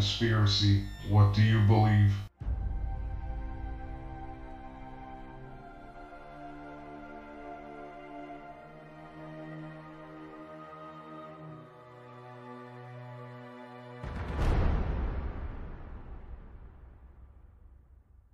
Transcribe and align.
conspiracy. 0.00 0.82
What 1.10 1.34
do 1.34 1.42
you 1.42 1.60
believe? 1.66 2.10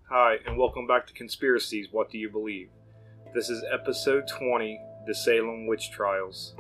Hi, 0.09 0.37
and 0.47 0.57
welcome 0.57 0.87
back 0.87 1.09
to 1.09 1.13
Conspiracies 1.15 1.89
What 1.91 2.13
Do 2.13 2.19
You 2.19 2.31
Believe? 2.31 2.69
This 3.35 3.51
is 3.51 3.65
episode 3.73 4.29
20 4.29 4.79
The 5.09 5.15
Salem 5.17 5.67
Witch 5.67 5.91
Trials. 5.91 6.55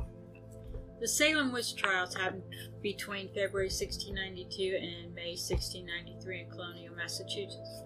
The 0.98 1.08
Salem 1.08 1.52
witch 1.52 1.76
trials 1.76 2.14
happened 2.14 2.42
between 2.82 3.28
February 3.28 3.68
1692 3.68 4.76
and 4.76 5.14
May 5.14 5.36
1693 5.36 6.40
in 6.40 6.50
Colonial, 6.50 6.94
Massachusetts. 6.94 7.82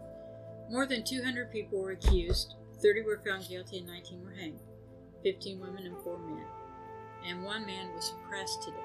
More 0.70 0.86
than 0.86 1.02
200 1.02 1.50
people 1.50 1.82
were 1.82 1.90
accused, 1.90 2.54
30 2.80 3.02
were 3.02 3.20
found 3.26 3.48
guilty, 3.48 3.78
and 3.78 3.88
19 3.88 4.22
were 4.22 4.30
hanged 4.30 4.60
15 5.24 5.58
women 5.58 5.86
and 5.86 5.96
4 6.04 6.18
men. 6.18 6.44
And 7.26 7.44
one 7.44 7.66
man 7.66 7.92
was 7.94 8.14
pressed 8.28 8.62
to 8.62 8.70
death. 8.70 8.80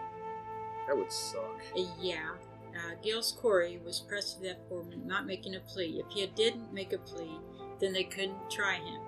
That 0.88 0.98
would 0.98 1.12
suck. 1.12 1.62
Uh, 1.78 1.84
yeah, 2.02 2.32
uh, 2.76 2.96
Giles 3.05 3.32
Corey 3.32 3.80
was 3.86 4.00
pressed 4.00 4.38
to 4.38 4.48
death 4.48 4.58
for 4.68 4.84
not 5.05 5.28
making 5.28 5.55
a 5.55 5.60
plea. 5.60 6.04
If 6.04 6.12
he 6.12 6.26
didn't 6.36 6.74
make 6.74 6.94
a 6.94 6.98
plea, 6.98 7.40
then 7.80 7.94
they 7.94 8.04
couldn't 8.04 8.50
try 8.50 8.76
him. 8.78 9.02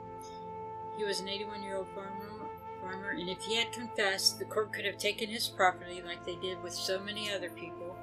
He 0.98 1.04
was 1.04 1.20
an 1.20 1.28
81 1.28 1.64
year 1.64 1.76
old 1.76 1.88
farmer, 1.96 2.27
farmer, 2.90 3.10
and 3.12 3.30
if 3.30 3.42
he 3.42 3.56
had 3.56 3.72
confessed, 3.72 4.40
the 4.40 4.46
court 4.46 4.74
could 4.74 4.86
have 4.86 4.98
taken 4.98 5.30
his 5.30 5.48
property 5.48 6.02
like 6.06 6.26
they 6.26 6.36
did 6.36 6.62
with 6.64 6.74
so 6.74 7.00
many 7.00 7.32
other 7.32 7.50
people. 7.50 7.96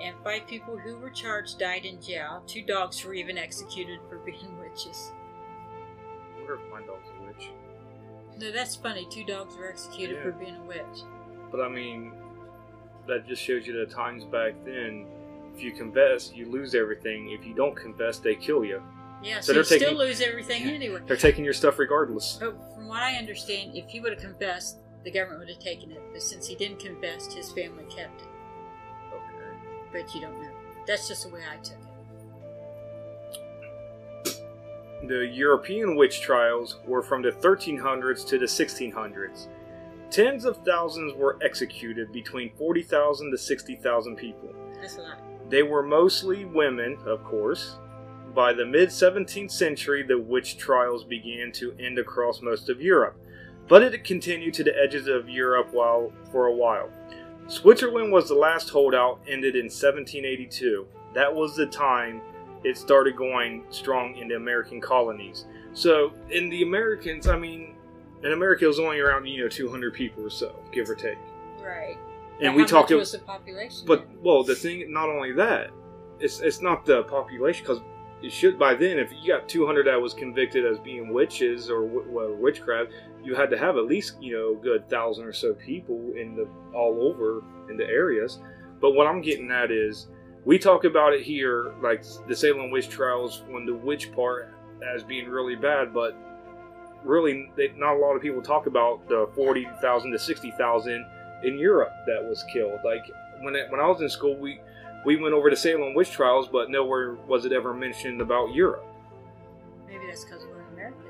And 0.00 0.14
five 0.22 0.46
people 0.46 0.76
who 0.76 0.98
were 0.98 1.10
charged 1.10 1.58
died 1.58 1.84
in 1.84 2.00
jail. 2.00 2.42
Two 2.46 2.62
dogs 2.62 3.04
were 3.04 3.14
even 3.14 3.36
executed 3.38 4.00
for 4.08 4.18
being 4.18 4.58
witches. 4.60 5.10
I 6.34 6.38
wonder 6.38 6.54
if 6.54 6.70
my 6.70 6.80
dog's 6.80 7.08
a 7.20 7.26
witch. 7.26 7.50
No, 8.38 8.52
that's 8.52 8.76
funny. 8.76 9.06
Two 9.10 9.24
dogs 9.24 9.56
were 9.56 9.68
executed 9.68 10.16
Yeah. 10.16 10.22
for 10.22 10.32
being 10.32 10.56
a 10.56 10.62
witch. 10.62 11.02
But 11.50 11.60
I 11.60 11.68
mean, 11.68 12.12
that 13.08 13.26
just 13.26 13.42
shows 13.42 13.66
you 13.66 13.72
the 13.84 13.92
times 13.92 14.24
back 14.24 14.52
then. 14.64 15.06
If 15.56 15.62
you 15.62 15.72
confess, 15.72 16.32
you 16.32 16.48
lose 16.48 16.74
everything. 16.76 17.30
If 17.30 17.44
you 17.44 17.54
don't 17.54 17.74
confess, 17.74 18.18
they 18.18 18.36
kill 18.36 18.64
you. 18.64 18.80
Yeah, 19.22 19.40
So 19.40 19.48
so, 19.48 19.52
they're 19.54 19.64
still 19.64 19.78
taking- 19.80 19.96
lose 19.98 20.20
everything 20.20 20.62
anyway. 20.64 21.00
They're 21.06 21.16
taking 21.16 21.44
your 21.44 21.52
stuff 21.54 21.78
regardless. 21.78 22.38
But 22.40 22.54
from 22.74 22.88
what 22.88 23.02
I 23.02 23.14
understand, 23.16 23.76
if 23.76 23.88
he 23.88 24.00
would 24.00 24.12
have 24.12 24.20
confessed, 24.20 24.78
the 25.04 25.10
government 25.10 25.40
would 25.40 25.48
have 25.48 25.58
taken 25.58 25.90
it. 25.90 26.00
But 26.12 26.22
since 26.22 26.46
he 26.46 26.54
didn't 26.54 26.78
confess, 26.78 27.32
his 27.32 27.50
family 27.52 27.84
kept 27.84 28.22
it. 28.22 28.28
Okay. 29.12 29.56
But 29.92 30.14
you 30.14 30.20
don't 30.20 30.40
know. 30.40 30.50
That's 30.86 31.08
just 31.08 31.24
the 31.26 31.34
way 31.34 31.40
I 31.50 31.56
took 31.56 31.74
it. 31.74 31.84
The 35.08 35.26
European 35.26 35.96
witch 35.96 36.20
trials 36.20 36.78
were 36.86 37.02
from 37.02 37.22
the 37.22 37.30
1300s 37.30 38.24
to 38.26 38.38
the 38.38 38.46
1600s. 38.46 39.48
Tens 40.10 40.44
of 40.44 40.56
thousands 40.64 41.14
were 41.14 41.38
executed 41.42 42.10
between 42.12 42.50
40,000 42.56 43.30
to 43.30 43.38
60,000 43.38 44.16
people. 44.16 44.54
That's 44.80 44.96
a 44.96 45.02
lot. 45.02 45.18
They 45.50 45.62
were 45.62 45.82
mostly 45.82 46.44
women, 46.46 46.98
of 47.06 47.22
course. 47.24 47.76
By 48.38 48.52
the 48.52 48.64
mid 48.64 48.90
17th 48.90 49.50
century, 49.50 50.04
the 50.04 50.16
witch 50.16 50.58
trials 50.58 51.02
began 51.02 51.50
to 51.54 51.74
end 51.80 51.98
across 51.98 52.40
most 52.40 52.68
of 52.68 52.80
Europe, 52.80 53.16
but 53.66 53.82
it 53.82 54.04
continued 54.04 54.54
to 54.54 54.62
the 54.62 54.80
edges 54.80 55.08
of 55.08 55.28
Europe 55.28 55.72
while, 55.72 56.12
for 56.30 56.46
a 56.46 56.54
while. 56.54 56.88
Switzerland 57.48 58.12
was 58.12 58.28
the 58.28 58.36
last 58.36 58.70
holdout, 58.70 59.18
ended 59.26 59.56
in 59.56 59.64
1782. 59.64 60.86
That 61.14 61.34
was 61.34 61.56
the 61.56 61.66
time 61.66 62.20
it 62.62 62.78
started 62.78 63.16
going 63.16 63.64
strong 63.70 64.14
in 64.14 64.28
the 64.28 64.36
American 64.36 64.80
colonies. 64.80 65.46
So, 65.72 66.12
in 66.30 66.48
the 66.48 66.62
Americans, 66.62 67.26
I 67.26 67.36
mean, 67.36 67.74
in 68.22 68.30
America, 68.30 68.66
it 68.66 68.68
was 68.68 68.78
only 68.78 69.00
around, 69.00 69.26
you 69.26 69.42
know, 69.42 69.48
200 69.48 69.92
people 69.94 70.24
or 70.24 70.30
so, 70.30 70.54
give 70.70 70.88
or 70.88 70.94
take. 70.94 71.18
Right. 71.60 71.98
And 72.40 72.54
But 72.54 72.70
we 72.70 72.72
much 72.72 72.90
was 72.92 73.10
the 73.10 73.18
population? 73.18 73.84
but 73.84 74.06
then? 74.06 74.18
well, 74.22 74.44
the 74.44 74.54
thing, 74.54 74.92
not 74.92 75.08
only 75.08 75.32
that, 75.32 75.72
it's 76.20 76.38
it's 76.38 76.60
not 76.60 76.84
the 76.84 77.02
population 77.04 77.64
because 77.64 77.80
it 78.22 78.32
should 78.32 78.58
by 78.58 78.74
then. 78.74 78.98
If 78.98 79.12
you 79.12 79.32
got 79.32 79.48
200 79.48 79.86
that 79.86 80.00
was 80.00 80.14
convicted 80.14 80.66
as 80.66 80.78
being 80.78 81.12
witches 81.12 81.70
or, 81.70 81.82
wi- 81.82 82.06
or 82.12 82.34
witchcraft, 82.34 82.90
you 83.22 83.34
had 83.34 83.50
to 83.50 83.58
have 83.58 83.76
at 83.76 83.86
least 83.86 84.16
you 84.20 84.36
know 84.36 84.54
good 84.54 84.88
thousand 84.88 85.24
or 85.24 85.32
so 85.32 85.54
people 85.54 86.12
in 86.16 86.34
the 86.36 86.48
all 86.74 87.00
over 87.02 87.42
in 87.70 87.76
the 87.76 87.86
areas. 87.86 88.38
But 88.80 88.92
what 88.92 89.06
I'm 89.06 89.20
getting 89.20 89.50
at 89.50 89.70
is, 89.70 90.08
we 90.44 90.58
talk 90.58 90.84
about 90.84 91.12
it 91.12 91.22
here, 91.22 91.74
like 91.82 92.04
the 92.28 92.34
Salem 92.34 92.70
witch 92.70 92.88
trials, 92.88 93.42
when 93.48 93.66
the 93.66 93.74
witch 93.74 94.12
part 94.12 94.54
as 94.94 95.02
being 95.02 95.28
really 95.28 95.56
bad, 95.56 95.92
but 95.92 96.16
really, 97.04 97.50
they, 97.56 97.72
not 97.76 97.94
a 97.94 97.98
lot 97.98 98.14
of 98.14 98.22
people 98.22 98.42
talk 98.42 98.66
about 98.66 99.08
the 99.08 99.28
40,000 99.34 100.12
to 100.12 100.18
60,000 100.18 101.06
in 101.44 101.58
Europe 101.58 101.92
that 102.06 102.24
was 102.24 102.44
killed. 102.52 102.78
Like 102.84 103.10
when 103.40 103.54
it, 103.54 103.70
when 103.70 103.80
I 103.80 103.86
was 103.86 104.00
in 104.00 104.08
school, 104.08 104.36
we 104.36 104.60
we 105.04 105.16
went 105.16 105.34
over 105.34 105.50
the 105.50 105.56
Salem 105.56 105.94
witch 105.94 106.10
trials, 106.10 106.48
but 106.48 106.70
nowhere 106.70 107.14
was 107.26 107.44
it 107.44 107.52
ever 107.52 107.72
mentioned 107.74 108.20
about 108.20 108.54
Europe. 108.54 108.84
maybe 109.86 110.06
that's 110.06 110.24
because 110.24 110.44
we're 110.46 110.62
American. 110.72 111.04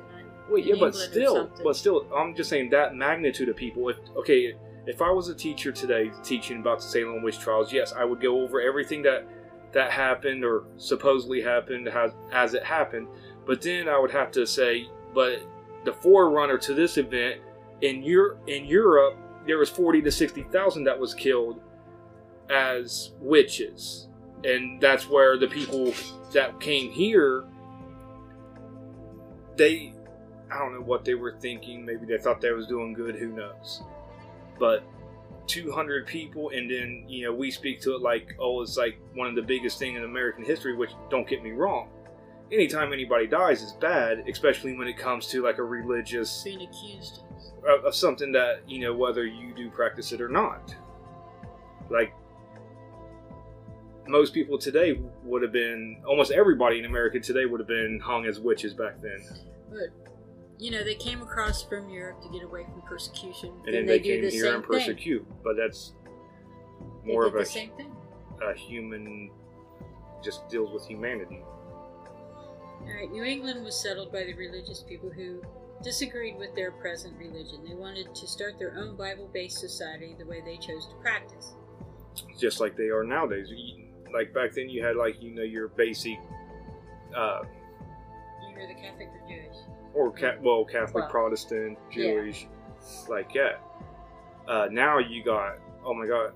Well, 0.51 0.59
yeah, 0.59 0.77
but 0.79 0.95
England 0.95 0.95
still, 0.95 1.51
but 1.63 1.77
still, 1.77 2.07
I'm 2.15 2.35
just 2.35 2.49
saying 2.49 2.71
that 2.71 2.95
magnitude 2.95 3.49
of 3.51 3.57
people. 3.57 3.89
If 3.91 3.99
okay, 4.17 4.55
if 4.87 5.03
I 5.03 5.11
was 5.11 5.29
a 5.29 5.35
teacher 5.35 5.73
today 5.73 6.11
teaching 6.23 6.61
about 6.61 6.79
the 6.79 6.85
Salem 6.85 7.23
witch 7.23 7.39
trials, 7.39 7.71
yes, 7.73 7.93
I 7.93 8.05
would 8.05 8.21
go 8.21 8.41
over 8.41 8.61
everything 8.61 9.03
that 9.03 9.27
that 9.73 9.91
happened 9.91 10.45
or 10.45 10.65
supposedly 10.79 11.43
happened 11.43 11.89
as 11.89 12.13
as 12.33 12.55
it 12.55 12.65
happened. 12.65 13.09
But 13.47 13.61
then 13.61 13.89
I 13.89 13.99
would 13.99 14.11
have 14.11 14.31
to 14.33 14.47
say, 14.47 14.89
but 15.15 15.41
the 15.85 15.93
forerunner 15.93 16.57
to 16.59 16.73
this 16.75 16.97
event 16.97 17.41
in 17.83 18.03
Europe, 18.03 18.41
in 18.47 18.65
Europe, 18.65 19.17
there 19.47 19.59
was 19.59 19.69
forty 19.69 20.01
to 20.01 20.11
sixty 20.11 20.45
thousand 20.45 20.85
that 20.85 20.99
was 20.99 21.13
killed 21.13 21.61
as 22.51 23.13
witches, 23.21 24.09
and 24.45 24.81
that's 24.81 25.09
where 25.09 25.37
the 25.37 25.49
people 25.49 25.93
that 26.33 26.61
came 26.61 26.91
here, 26.91 27.45
they, 29.57 29.93
I 30.51 30.59
don't 30.59 30.75
know 30.75 30.81
what 30.81 31.05
they 31.05 31.15
were 31.15 31.37
thinking. 31.41 31.85
Maybe 31.85 32.07
they 32.07 32.19
thought 32.19 32.41
they 32.41 32.53
was 32.53 32.67
doing 32.67 32.93
good. 32.93 33.17
Who 33.17 33.29
knows? 33.29 33.83
But 34.59 34.85
200 35.47 36.07
people, 36.07 36.51
and 36.51 36.71
then 36.71 37.05
you 37.09 37.27
know 37.27 37.35
we 37.35 37.51
speak 37.51 37.81
to 37.83 37.95
it 37.95 38.03
like, 38.03 38.35
oh, 38.39 38.63
it's 38.63 38.77
like 38.77 38.99
one 39.15 39.27
of 39.27 39.35
the 39.35 39.43
biggest 39.43 39.79
thing 39.79 39.97
in 39.97 40.05
American 40.05 40.45
history. 40.45 40.77
Which 40.77 40.91
don't 41.11 41.29
get 41.29 41.43
me 41.43 41.51
wrong. 41.51 41.89
Anytime 42.51 42.93
anybody 42.93 43.27
dies 43.27 43.63
is 43.63 43.73
bad, 43.73 44.25
especially 44.29 44.77
when 44.77 44.89
it 44.89 44.97
comes 44.97 45.27
to 45.29 45.43
like 45.43 45.59
a 45.59 45.65
religious 45.65 46.43
being 46.43 46.63
accused. 46.63 47.21
of, 47.69 47.85
of 47.85 47.95
something 47.95 48.33
that 48.33 48.63
you 48.67 48.81
know 48.81 48.95
whether 48.95 49.27
you 49.27 49.55
do 49.55 49.71
practice 49.71 50.13
it 50.13 50.21
or 50.21 50.29
not. 50.29 50.75
Like 51.91 52.13
most 54.09 54.33
people 54.35 54.59
today 54.59 55.01
would 55.25 55.43
have 55.43 55.53
been, 55.53 56.03
almost 56.07 56.31
everybody 56.33 56.79
in 56.79 56.85
America 56.85 57.21
today 57.21 57.47
would 57.47 57.61
have 57.61 57.69
been 57.69 58.01
hung 58.03 58.27
as 58.27 58.41
witches 58.41 58.75
back 58.75 59.01
then, 59.01 59.23
But 59.71 59.89
you 60.59 60.71
know, 60.73 60.83
they 60.83 60.95
came 60.97 61.23
across 61.23 61.63
from 61.63 61.89
Europe 61.89 62.21
to 62.23 62.29
get 62.31 62.43
away 62.43 62.65
from 62.65 62.83
persecution. 62.83 63.53
and 63.67 63.75
then 63.75 63.87
they, 63.87 64.01
came 64.01 64.21
do 64.23 64.31
the 64.31 64.37
here 64.37 64.55
and 64.55 64.65
thing. 64.65 64.73
persecute. 64.73 65.27
But 65.45 65.57
that's 65.57 65.93
more 67.05 67.27
of 67.27 67.35
a, 67.35 67.39
the 67.39 67.45
same 67.45 67.71
thing. 67.77 67.95
a 68.43 68.55
human, 68.55 69.31
just 70.25 70.49
deals 70.49 70.73
with 70.73 70.85
humanity. 70.87 71.41
All 71.45 72.95
right, 72.95 73.11
New 73.11 73.23
England 73.25 73.65
was 73.65 73.81
settled 73.81 74.11
by 74.13 74.25
the 74.25 74.35
religious 74.35 74.83
people 74.83 75.11
who 75.11 75.43
disagreed 75.83 76.37
with 76.39 76.55
their 76.57 76.73
present 76.73 77.17
religion. 77.19 77.65
They 77.67 77.75
wanted 77.75 78.15
to 78.15 78.27
start 78.27 78.59
their 78.59 78.77
own 78.79 78.97
Bible-based 78.97 79.59
society 79.59 80.17
the 80.19 80.27
way 80.27 80.41
they 80.45 80.57
chose 80.57 80.87
to 80.87 80.95
practice. 80.97 81.55
just 82.39 82.59
like 82.61 82.77
they 82.77 82.89
are 82.89 83.05
nowadays. 83.05 83.49
Like 84.13 84.33
back 84.35 84.53
then, 84.55 84.69
you 84.69 84.85
had 84.85 84.97
like 84.97 85.23
you 85.23 85.31
know 85.35 85.43
your 85.43 85.69
basic, 85.69 86.19
uh, 87.17 87.41
You're 88.57 88.67
the 88.69 88.75
Catholic 88.75 89.09
or 89.09 89.29
Jewish? 89.29 89.57
or 89.95 90.13
ca- 90.13 90.37
well 90.43 90.65
Catholic, 90.65 91.05
Well, 91.05 91.11
Protestant, 91.11 91.79
yeah. 91.91 91.97
Jewish, 92.13 92.47
like 93.09 93.33
that. 93.35 93.61
Uh, 94.47 94.69
now 94.71 94.99
you 94.99 95.23
got 95.25 95.57
oh 95.85 95.95
my 95.95 96.07
god, 96.07 96.33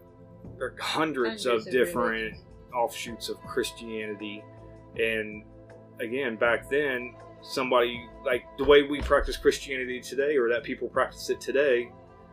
there 0.58 0.68
are 0.68 0.76
hundreds, 0.80 1.44
Hundreds 1.44 1.46
of, 1.46 1.66
of 1.66 1.72
different 1.72 2.10
religions. 2.10 2.44
offshoots 2.74 3.28
of 3.28 3.40
Christianity, 3.42 4.42
and 4.96 5.44
again 6.00 6.36
back 6.36 6.68
then 6.70 7.14
somebody 7.42 8.06
like 8.24 8.44
the 8.58 8.64
way 8.64 8.82
we 8.82 9.00
practice 9.00 9.36
Christianity 9.36 10.00
today, 10.00 10.36
or 10.36 10.48
that 10.48 10.62
people 10.62 10.88
practice 10.88 11.28
it 11.30 11.40
today, 11.40 11.90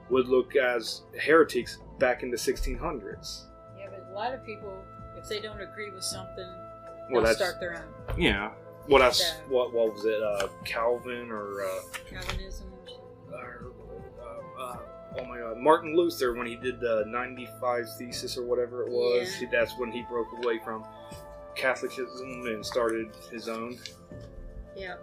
would 0.10 0.28
look 0.28 0.56
as 0.56 1.04
heretics 1.20 1.80
back 1.98 2.22
in 2.24 2.30
the 2.32 2.38
1600s. 2.38 3.46
Yeah, 3.78 3.88
but 3.90 4.06
a 4.12 4.14
lot 4.14 4.34
of 4.34 4.46
people, 4.46 4.72
if 5.22 5.28
they 5.30 5.40
don't 5.40 5.62
agree 5.62 5.90
with 5.92 6.04
something, 6.04 6.48
Well, 7.12 7.22
they'll 7.22 7.22
that's 7.24 7.38
start 7.38 7.60
their 7.60 7.76
own 7.76 8.20
yeah. 8.22 8.52
Well, 8.88 9.00
that's 9.00 9.20
Yeah. 9.22 9.34
what 9.50 9.74
what 9.74 9.94
was 9.94 10.06
it? 10.06 10.22
Uh, 10.24 10.48
Calvin 10.66 11.30
or 11.32 11.62
uh, 11.64 11.82
Calvinism. 12.10 12.72
or 13.32 13.72
uh, 14.22 14.62
uh, 14.62 14.78
oh 15.20 15.26
my 15.26 15.38
god, 15.40 15.58
Martin 15.58 15.96
Luther 15.96 16.34
when 16.34 16.48
he 16.48 16.56
did 16.56 16.80
the 16.80 17.04
95 17.08 17.86
thesis 17.98 18.38
or 18.38 18.44
whatever 18.46 18.84
it 18.88 18.90
was. 18.92 19.28
Yeah. 19.34 19.40
he- 19.48 19.52
that's 19.52 19.78
when 19.78 19.92
he 19.92 20.02
broke 20.10 20.28
away 20.44 20.60
from 20.64 20.84
Catholicism 21.56 22.48
and 22.48 22.66
started 22.66 23.10
his 23.32 23.48
own. 23.50 23.78
Yeah. 24.76 24.96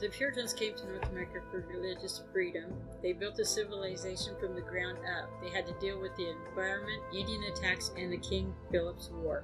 The 0.00 0.08
Puritans 0.08 0.52
came 0.52 0.74
to 0.76 0.86
North 0.86 1.08
America 1.10 1.40
for 1.50 1.66
religious 1.68 2.22
freedom. 2.32 2.72
They 3.02 3.12
built 3.12 3.38
a 3.40 3.44
civilization 3.44 4.36
from 4.38 4.54
the 4.54 4.60
ground 4.60 4.98
up. 4.98 5.28
They 5.42 5.50
had 5.50 5.66
to 5.66 5.74
deal 5.80 6.00
with 6.00 6.14
the 6.16 6.30
environment, 6.30 7.02
Indian 7.12 7.42
attacks, 7.52 7.90
and 7.96 8.12
the 8.12 8.18
King 8.18 8.54
Philip's 8.70 9.10
War. 9.10 9.42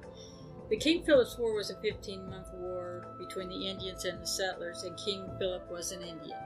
The 0.69 0.77
King 0.77 1.03
Philip's 1.03 1.37
War 1.37 1.53
was 1.53 1.71
a 1.71 1.81
15 1.81 2.29
month 2.29 2.47
war 2.53 3.05
between 3.19 3.49
the 3.49 3.67
Indians 3.67 4.05
and 4.05 4.21
the 4.21 4.27
settlers, 4.27 4.83
and 4.83 4.97
King 4.97 5.29
Philip 5.39 5.69
was 5.69 5.91
an 5.91 6.01
Indian. 6.01 6.39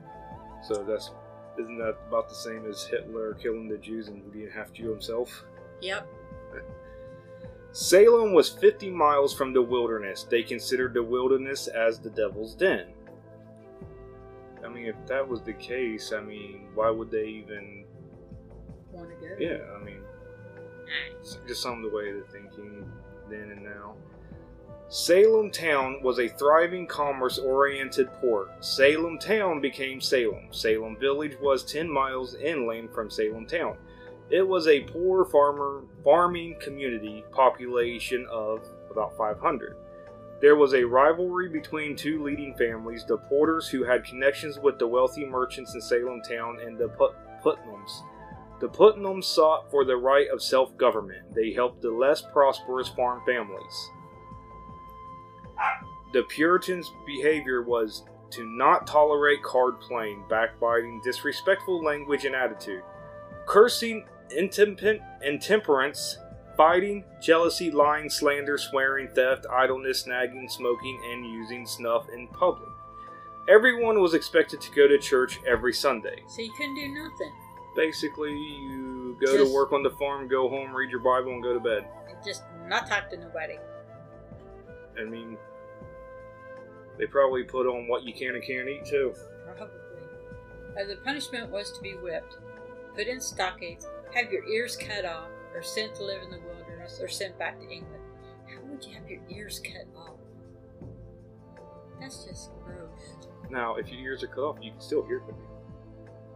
So 0.67 0.83
that's 0.83 1.11
isn't 1.59 1.77
that 1.77 1.97
about 2.07 2.29
the 2.29 2.35
same 2.35 2.65
as 2.65 2.85
Hitler 2.85 3.33
killing 3.35 3.67
the 3.67 3.77
Jews 3.77 4.07
and 4.07 4.31
being 4.31 4.49
half 4.49 4.73
Jew 4.73 4.89
himself? 4.89 5.43
Yep. 5.81 6.07
Salem 7.71 8.33
was 8.33 8.49
50 8.49 8.89
miles 8.89 9.33
from 9.33 9.53
the 9.53 9.61
wilderness. 9.61 10.23
They 10.23 10.41
considered 10.41 10.93
the 10.93 11.03
wilderness 11.03 11.67
as 11.67 11.99
the 11.99 12.09
devil's 12.09 12.55
den. 12.55 12.87
I 14.63 14.69
mean, 14.69 14.85
if 14.85 14.95
that 15.07 15.27
was 15.27 15.41
the 15.41 15.53
case, 15.53 16.11
I 16.11 16.21
mean, 16.21 16.67
why 16.75 16.89
would 16.89 17.11
they 17.11 17.25
even? 17.25 17.85
Want 18.91 19.09
to 19.09 19.27
go? 19.27 19.35
Yeah, 19.39 19.59
I 19.79 19.83
mean, 19.83 20.01
just 21.47 21.61
some 21.61 21.83
of 21.83 21.89
the 21.89 21.95
way 21.95 22.11
they're 22.11 22.23
thinking 22.23 22.89
then 23.29 23.51
and 23.51 23.63
now. 23.63 23.95
Salem 24.91 25.51
Town 25.51 26.01
was 26.01 26.17
a 26.17 26.27
thriving 26.27 26.87
commerce 26.87 27.37
oriented 27.37 28.11
port. 28.15 28.49
Salem 28.65 29.19
Town 29.19 29.61
became 29.61 30.01
Salem. 30.01 30.47
Salem 30.49 30.97
Village 30.97 31.37
was 31.39 31.63
10 31.63 31.87
miles 31.87 32.33
inland 32.33 32.89
from 32.91 33.11
Salem 33.11 33.45
Town. 33.45 33.77
It 34.31 34.47
was 34.47 34.67
a 34.67 34.81
poor 34.81 35.25
farmer 35.25 35.83
farming 36.03 36.55
community, 36.59 37.23
population 37.31 38.25
of 38.31 38.67
about 38.89 39.15
500. 39.15 39.75
There 40.41 40.55
was 40.55 40.73
a 40.73 40.83
rivalry 40.83 41.49
between 41.49 41.95
two 41.95 42.23
leading 42.23 42.55
families, 42.55 43.03
the 43.05 43.17
Porters, 43.17 43.67
who 43.67 43.83
had 43.83 44.05
connections 44.05 44.57
with 44.57 44.79
the 44.79 44.87
wealthy 44.87 45.25
merchants 45.25 45.73
in 45.75 45.81
Salem 45.81 46.21
Town, 46.21 46.59
and 46.65 46.77
the 46.77 46.87
Put- 46.89 47.15
Putnams. 47.43 48.03
The 48.61 48.69
Putnams 48.69 49.25
sought 49.25 49.69
for 49.69 49.83
the 49.85 49.97
right 49.97 50.29
of 50.29 50.41
self 50.41 50.75
government. 50.77 51.33
They 51.33 51.51
helped 51.51 51.81
the 51.81 51.91
less 51.91 52.21
prosperous 52.21 52.89
farm 52.89 53.21
families. 53.25 53.89
The 56.13 56.23
Puritans' 56.23 56.91
behavior 57.05 57.61
was 57.61 58.03
to 58.31 58.45
not 58.57 58.87
tolerate 58.87 59.43
card 59.43 59.79
playing, 59.81 60.23
backbiting, 60.29 61.01
disrespectful 61.03 61.83
language 61.83 62.25
and 62.25 62.35
attitude, 62.35 62.83
cursing, 63.45 64.05
intemper- 64.37 65.01
intemperance, 65.23 66.17
fighting, 66.59 67.05
jealousy, 67.21 67.71
lying, 67.71 68.09
slander, 68.09 68.57
swearing, 68.57 69.07
theft, 69.15 69.45
idleness, 69.49 70.05
nagging, 70.05 70.49
smoking, 70.49 70.99
and 71.09 71.25
using 71.25 71.65
snuff 71.65 72.09
in 72.09 72.27
public. 72.27 72.67
Everyone 73.47 74.01
was 74.01 74.13
expected 74.13 74.59
to 74.59 74.71
go 74.75 74.85
to 74.85 74.97
church 74.97 75.39
every 75.47 75.73
Sunday. 75.73 76.21
So 76.27 76.41
you 76.41 76.51
couldn't 76.57 76.75
do 76.75 76.89
nothing. 76.89 77.31
Basically, 77.77 78.33
you 78.33 79.15
go 79.21 79.37
Just- 79.37 79.49
to 79.49 79.55
work 79.55 79.71
on 79.71 79.83
the 79.83 79.91
farm, 79.91 80.27
go 80.27 80.49
home, 80.49 80.75
read 80.75 80.89
your 80.89 80.99
Bible, 80.99 81.31
and 81.31 81.41
go 81.41 81.53
to 81.53 81.61
bed. 81.61 81.87
Just 82.25 82.43
not 82.67 82.87
talk 82.87 83.09
to 83.11 83.17
nobody. 83.17 83.57
I 84.99 85.05
mean, 85.05 85.37
they 86.97 87.05
probably 87.05 87.43
put 87.43 87.67
on 87.67 87.87
what 87.87 88.03
you 88.03 88.13
can 88.13 88.35
and 88.35 88.43
can't 88.43 88.67
eat 88.67 88.83
too. 88.83 89.13
Probably. 89.45 89.77
Uh, 90.77 90.85
the 90.89 90.97
punishment 91.05 91.49
was 91.49 91.71
to 91.71 91.81
be 91.81 91.93
whipped, 91.93 92.35
put 92.95 93.07
in 93.07 93.21
stockades, 93.21 93.87
have 94.13 94.29
your 94.29 94.45
ears 94.45 94.75
cut 94.75 95.05
off, 95.05 95.29
or 95.53 95.61
sent 95.61 95.95
to 95.95 96.03
live 96.03 96.21
in 96.23 96.31
the 96.31 96.39
wilderness, 96.39 96.99
or 97.01 97.07
sent 97.07 97.37
back 97.39 97.59
to 97.59 97.69
England. 97.69 98.03
How 98.47 98.61
would 98.63 98.83
you 98.83 98.93
have 98.95 99.09
your 99.09 99.21
ears 99.29 99.61
cut 99.63 99.87
off? 99.97 100.17
That's 101.99 102.23
just 102.25 102.51
gross. 102.63 103.15
Now, 103.49 103.75
if 103.75 103.89
your 103.89 103.99
ears 103.99 104.23
are 104.23 104.27
cut 104.27 104.41
off, 104.41 104.57
you 104.61 104.71
can 104.71 104.81
still 104.81 105.05
hear 105.05 105.19
from 105.21 105.35
you. 105.35 105.47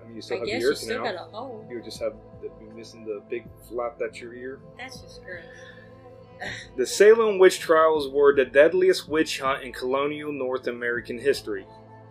I 0.01 0.05
mean, 0.07 0.15
you 0.15 0.21
still 0.21 0.37
I 0.37 0.39
have 0.39 0.47
guess 0.47 0.61
your 0.61 0.61
you 0.61 0.67
ears 0.69 0.81
still 0.81 1.03
now. 1.03 1.11
got 1.11 1.15
a 1.15 1.31
hole. 1.31 1.65
You 1.69 1.75
would 1.77 1.85
just 1.85 1.99
have 2.01 2.13
the, 2.41 2.49
be 2.59 2.65
missing 2.75 3.05
the 3.05 3.21
big 3.29 3.45
flap 3.69 3.97
that's 3.99 4.19
your 4.19 4.33
ear. 4.33 4.59
That's 4.77 4.99
just 4.99 5.23
gross. 5.23 5.43
The 6.75 6.85
Salem 6.85 7.39
witch 7.39 7.59
trials 7.59 8.09
were 8.09 8.35
the 8.35 8.43
deadliest 8.43 9.07
witch 9.07 9.39
hunt 9.39 9.63
in 9.63 9.71
colonial 9.71 10.31
North 10.33 10.67
American 10.67 11.17
history. 11.17 11.65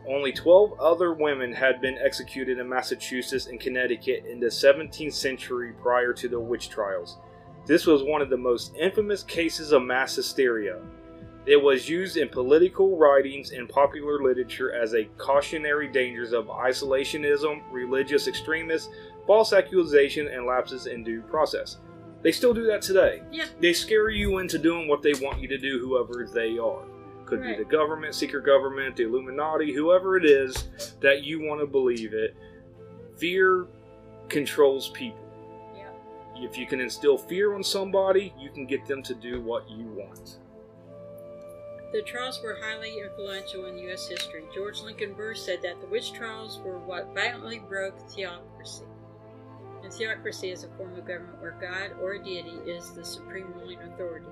Only 0.09 0.33
12 0.33 0.81
other 0.81 1.13
women 1.13 1.53
had 1.53 1.81
been 1.81 1.97
executed 1.99 2.59
in 2.59 2.69
Massachusetts 2.69 3.47
and 3.47 3.61
Connecticut 3.61 4.25
in 4.29 4.41
the 4.41 4.47
17th 4.47 5.13
century 5.13 5.73
prior 5.81 6.13
to 6.15 6.29
the 6.29 6.41
witch 6.41 6.69
trials. 6.71 7.19
This 7.67 7.87
was 7.87 8.03
one 8.03 8.21
of 8.21 8.29
the 8.29 8.37
most 8.37 8.75
infamous 8.77 9.23
cases 9.23 9.71
of 9.71 9.83
mass 9.83 10.17
hysteria. 10.17 10.81
It 11.47 11.61
was 11.61 11.89
used 11.89 12.17
in 12.17 12.29
political 12.29 12.97
writings 12.97 13.53
and 13.53 13.69
popular 13.69 14.23
literature 14.23 14.73
as 14.73 14.95
a 14.95 15.05
cautionary 15.19 15.89
dangers 15.89 16.33
of 16.33 16.47
isolationism, 16.47 17.63
religious 17.71 18.27
extremism, 18.29 18.93
false 19.27 19.53
accusation, 19.53 20.29
and 20.29 20.47
lapses 20.47 20.87
in 20.87 21.05
due 21.05 21.23
process. 21.23 21.79
They 22.23 22.33
still 22.33 22.55
do 22.55 22.65
that 22.67 22.83
today 22.83 23.23
Yeah. 23.33 23.47
they 23.61 23.73
scare 23.73 24.09
you 24.11 24.39
into 24.39 24.59
doing 24.59 24.87
what 24.89 25.03
they 25.03 25.13
want 25.15 25.41
you 25.41 25.49
to 25.49 25.59
do, 25.59 25.79
whoever 25.81 26.29
they 26.33 26.59
are. 26.59 26.83
Could 27.33 27.41
Right. 27.41 27.57
be 27.57 27.65
the 27.65 27.71
government, 27.71 28.15
secret 28.15 28.45
government, 28.45 28.95
the 28.95 29.05
Illuminati, 29.05 29.73
whoever 29.73 30.19
it 30.19 30.27
is 30.27 30.69
that 31.01 31.23
you 31.23 31.41
want 31.41 31.63
to 31.63 31.67
believe 31.67 32.13
it. 32.13 32.37
Fear 33.17 33.69
controls 34.29 34.91
people. 34.91 35.19
Yeah. 35.75 35.89
If 36.37 36.59
you 36.59 36.67
can 36.67 36.79
instill 36.79 37.17
fear 37.17 37.55
on 37.55 37.63
somebody, 37.63 38.35
you 38.39 38.51
can 38.51 38.67
get 38.67 38.85
them 38.87 39.03
to 39.05 39.15
do 39.15 39.41
what 39.41 39.67
you 39.71 39.87
want. 39.87 40.41
The 41.95 42.03
trials 42.03 42.43
were 42.43 42.59
highly 42.61 42.99
influential 42.99 43.65
in 43.65 43.79
U.S. 43.79 44.07
history. 44.09 44.45
George 44.55 44.83
Lincoln 44.83 45.15
Burr 45.15 45.35
said 45.35 45.63
that 45.63 45.81
the 45.81 45.87
witch 45.87 46.13
trials 46.13 46.61
were 46.61 46.81
what 46.81 47.15
violently 47.15 47.61
broke 47.61 47.99
theocracy. 48.11 48.85
And 49.83 49.91
theocracy 49.91 50.51
is 50.51 50.65
a 50.65 50.69
form 50.77 50.99
of 50.99 51.07
government 51.07 51.41
where 51.41 51.57
God 51.59 51.97
or 51.99 52.13
a 52.13 52.23
deity 52.23 52.59
is 52.71 52.91
the 52.91 53.07
supreme 53.07 53.55
ruling 53.55 53.79
authority, 53.81 54.27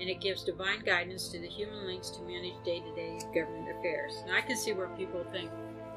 and 0.00 0.08
it 0.08 0.20
gives 0.20 0.44
divine 0.44 0.80
guidance 0.84 1.28
to 1.28 1.38
the 1.40 1.46
human 1.48 1.86
links 1.86 2.10
to 2.10 2.22
manage 2.22 2.54
day 2.64 2.80
to 2.80 2.94
day 2.94 3.18
government 3.34 3.68
affairs. 3.78 4.22
Now, 4.26 4.36
I 4.36 4.40
can 4.42 4.56
see 4.56 4.72
where 4.72 4.88
people 4.88 5.24
think 5.32 5.50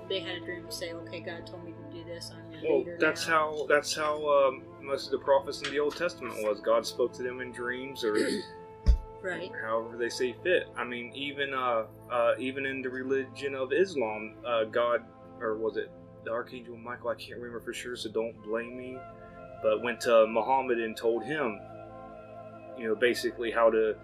they 0.10 0.20
had 0.20 0.38
a 0.38 0.40
dream 0.42 0.64
and 0.66 0.74
say, 0.74 0.92
okay, 0.94 1.20
God 1.22 1.46
told 1.48 1.64
me 1.64 1.72
to 1.72 1.98
do 1.98 2.04
this, 2.04 2.32
I'm 2.36 2.54
a 2.60 2.68
Well, 2.68 2.80
leader. 2.80 2.98
that's 3.00 3.28
now." 3.28 3.34
how 3.58 3.66
that's 3.70 3.96
how 3.96 4.28
um, 4.48 4.64
most 4.82 5.06
of 5.06 5.12
the 5.12 5.20
prophets 5.20 5.62
in 5.62 5.72
the 5.72 5.80
Old 5.80 5.96
Testament 5.96 6.36
was. 6.44 6.60
God 6.60 6.86
spoke 6.86 7.14
to 7.14 7.24
them 7.24 7.40
in 7.42 7.52
dreams 7.52 8.04
or 8.04 8.16
Right. 9.24 9.52
however 9.62 9.98
they 9.98 10.10
see 10.10 10.34
fit. 10.44 10.68
I 10.76 10.84
mean, 10.84 11.12
even 11.14 11.54
uh, 11.54 11.84
uh, 12.12 12.34
even 12.40 12.66
in 12.66 12.82
the 12.82 12.90
religion 12.90 13.54
of 13.54 13.72
Islam, 13.72 14.34
uh, 14.46 14.64
God 14.66 15.04
or 15.40 15.58
was 15.58 15.78
it 15.78 15.92
the 16.26 16.32
Archangel 16.32 16.76
Michael? 16.76 17.10
I 17.12 17.16
can't 17.16 17.38
remember 17.40 17.60
for 17.60 17.72
sure, 17.72 17.96
so 17.96 18.10
don't 18.10 18.34
blame 18.44 18.76
me. 18.76 18.98
But 19.62 19.84
went 19.84 20.02
to 20.02 20.26
Muhammad 20.26 20.80
and 20.80 20.98
told 20.98 21.24
him, 21.24 21.60
you 22.82 22.88
know, 22.88 22.96
basically 22.96 23.52
how 23.52 23.70
to 23.70 23.96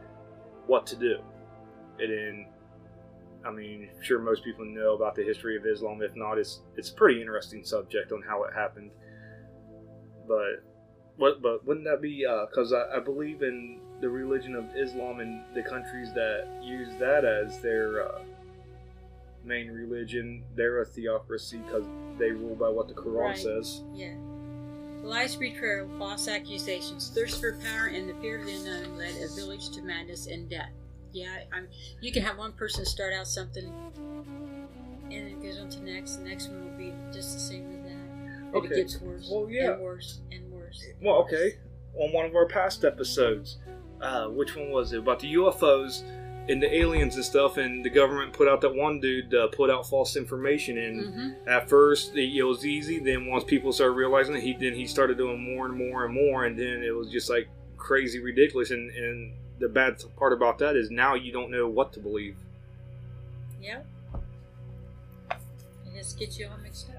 what 0.67 0.85
to 0.87 0.95
do. 0.95 1.15
And 1.99 2.11
then, 2.11 2.45
I 3.45 3.51
mean, 3.51 3.89
sure 4.01 4.19
most 4.19 4.43
people 4.43 4.65
know 4.65 4.93
about 4.95 5.15
the 5.15 5.23
history 5.23 5.57
of 5.57 5.65
Islam. 5.65 6.01
If 6.01 6.15
not, 6.15 6.37
it's 6.37 6.61
it's 6.75 6.89
a 6.89 6.93
pretty 6.93 7.19
interesting 7.21 7.63
subject 7.63 8.11
on 8.11 8.21
how 8.21 8.43
it 8.43 8.53
happened. 8.53 8.91
But 10.27 10.63
what? 11.17 11.41
But 11.41 11.65
wouldn't 11.65 11.85
that 11.85 12.01
be? 12.01 12.25
Because 12.49 12.73
I, 12.73 12.97
I 12.97 12.99
believe 12.99 13.41
in 13.41 13.79
the 14.01 14.09
religion 14.09 14.53
of 14.55 14.65
Islam 14.75 15.19
and 15.21 15.41
the 15.55 15.63
countries 15.63 16.13
that 16.13 16.47
use 16.63 16.89
that 16.99 17.25
as 17.25 17.59
their 17.61 18.07
uh, 18.07 18.19
main 19.43 19.69
religion. 19.71 20.43
They're 20.55 20.81
a 20.81 20.85
theocracy 20.85 21.57
because 21.65 21.85
they 22.19 22.31
rule 22.31 22.55
by 22.55 22.69
what 22.69 22.87
the 22.87 22.93
Quran 22.93 23.29
Right. 23.29 23.37
says. 23.37 23.81
Yeah. 23.93 24.13
Lies, 25.07 25.37
betrayal, 25.37 25.87
false 25.97 26.27
accusations, 26.27 27.09
thirst 27.15 27.39
for 27.39 27.53
power, 27.63 27.85
and 27.87 28.09
the 28.09 28.13
fear 28.15 28.39
of 28.39 28.45
the 28.45 28.53
unknown 28.53 28.97
led 28.97 29.15
a 29.23 29.33
village 29.35 29.69
to 29.69 29.81
madness 29.81 30.27
and 30.27 30.49
death. 30.49 30.71
Yeah, 31.13 31.29
I'm, 31.53 31.69
you 32.01 32.11
can 32.11 32.23
have 32.23 32.37
one 32.37 32.51
person 32.51 32.85
start 32.85 33.13
out 33.13 33.25
something, 33.25 33.71
and 35.09 35.13
it 35.13 35.41
goes 35.41 35.59
on 35.59 35.69
to 35.69 35.79
next. 35.81 36.17
The 36.17 36.23
next 36.25 36.49
one 36.49 36.65
will 36.65 36.77
be 36.77 36.93
just 37.13 37.33
the 37.35 37.39
same 37.39 37.69
as 37.71 37.83
that. 37.85 38.51
But 38.51 38.57
Okay. 38.59 38.67
it 38.67 38.75
gets 38.75 38.99
worse 39.01 39.29
Well, 39.31 39.49
yeah. 39.49 39.71
and 39.73 39.81
worse 39.81 40.19
and 40.31 40.51
worse. 40.51 40.83
Well, 41.01 41.15
okay. 41.23 41.53
On 41.95 42.11
one 42.11 42.25
of 42.25 42.35
our 42.35 42.45
past 42.47 42.83
episodes, 42.83 43.59
uh, 44.01 44.27
which 44.27 44.57
one 44.57 44.71
was 44.71 44.91
it? 44.91 44.99
About 44.99 45.19
the 45.21 45.33
UFOs 45.35 46.03
and 46.49 46.61
the 46.63 46.73
aliens 46.75 47.15
and 47.15 47.25
stuff, 47.25 47.57
and 47.57 47.83
the 47.83 47.89
government 47.89 48.33
put 48.33 48.47
out 48.47 48.61
that 48.61 48.73
one 48.73 48.99
dude 48.99 49.33
uh, 49.33 49.47
put 49.47 49.69
out 49.69 49.87
false 49.87 50.15
information. 50.15 50.77
And 50.77 51.03
Mhm. 51.05 51.47
at 51.47 51.67
first, 51.69 52.15
it, 52.15 52.35
it 52.35 52.43
was 52.43 52.65
easy. 52.65 52.99
Then 52.99 53.25
once 53.27 53.43
people 53.43 53.73
started 53.73 53.93
realizing 53.93 54.35
it, 54.35 54.41
he 54.43 54.53
then 54.53 54.73
he 54.73 54.87
started 54.87 55.17
doing 55.17 55.39
more 55.41 55.65
and 55.65 55.75
more 55.75 56.05
and 56.05 56.13
more, 56.13 56.45
and 56.45 56.57
then 56.57 56.83
it 56.83 56.95
was 56.95 57.09
just 57.09 57.29
like 57.29 57.47
crazy 57.77 58.19
ridiculous. 58.19 58.71
And 58.71 58.89
and 58.91 59.33
the 59.59 59.67
bad 59.69 60.01
part 60.17 60.33
about 60.33 60.59
that 60.59 60.75
is 60.75 60.89
now 60.91 61.15
you 61.15 61.31
don't 61.31 61.49
know 61.51 61.67
what 61.67 61.91
to 61.93 61.99
believe. 61.99 62.35
Yeah, 63.61 63.81
It 65.31 65.95
just 65.95 66.17
gets 66.19 66.37
you 66.39 66.47
all 66.47 66.57
mixed 66.61 66.89
up. 66.91 66.96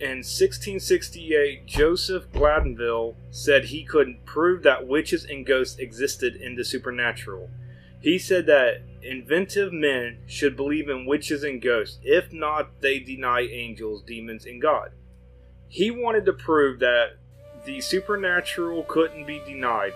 In 0.00 0.24
1668, 0.24 1.66
Joseph 1.66 2.32
Gladdenville 2.32 3.16
said 3.30 3.66
he 3.66 3.84
couldn't 3.84 4.24
prove 4.24 4.62
that 4.62 4.86
witches 4.86 5.26
and 5.26 5.44
ghosts 5.44 5.78
existed 5.78 6.36
in 6.36 6.54
the 6.54 6.64
supernatural. 6.64 7.50
He 8.00 8.18
said 8.18 8.46
that 8.46 8.80
inventive 9.02 9.74
men 9.74 10.20
should 10.26 10.56
believe 10.56 10.88
in 10.88 11.04
witches 11.04 11.44
and 11.44 11.60
ghosts. 11.60 11.98
If 12.02 12.32
not, 12.32 12.80
they 12.80 12.98
deny 12.98 13.40
angels, 13.40 14.02
demons, 14.02 14.46
and 14.46 14.62
God. 14.62 14.92
He 15.68 15.90
wanted 15.90 16.24
to 16.24 16.32
prove 16.32 16.80
that 16.80 17.18
the 17.66 17.82
supernatural 17.82 18.84
couldn't 18.84 19.26
be 19.26 19.42
denied. 19.46 19.92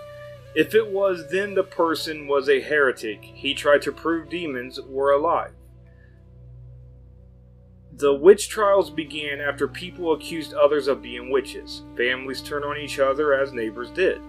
If 0.53 0.75
it 0.75 0.87
was, 0.87 1.31
then 1.31 1.55
the 1.55 1.63
person 1.63 2.27
was 2.27 2.47
a 2.47 2.61
heretic. 2.61 3.23
He 3.23 3.55
tried 3.55 3.81
to 3.81 3.91
prove 3.91 4.29
demons 4.29 4.79
were 4.79 5.11
alive. 5.11 5.54
The 7.97 8.13
witch 8.13 8.49
trials 8.49 8.89
began 8.89 9.39
after 9.39 9.69
people 9.69 10.11
accused 10.11 10.53
others 10.53 10.89
of 10.89 11.01
being 11.01 11.29
witches. 11.29 11.83
Families 11.95 12.41
turned 12.41 12.65
on 12.65 12.77
each 12.77 12.99
other 12.99 13.33
as 13.33 13.53
neighbors 13.53 13.89
did, 13.89 14.19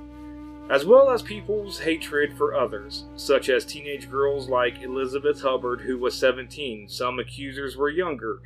as 0.70 0.86
well 0.86 1.10
as 1.10 1.20
people's 1.20 1.80
hatred 1.80 2.36
for 2.38 2.54
others, 2.54 3.06
such 3.16 3.48
as 3.48 3.64
teenage 3.64 4.08
girls 4.08 4.48
like 4.48 4.82
Elizabeth 4.82 5.40
Hubbard, 5.40 5.80
who 5.80 5.98
was 5.98 6.16
17. 6.16 6.88
Some 6.88 7.18
accusers 7.18 7.76
were 7.76 7.90
younger. 7.90 8.38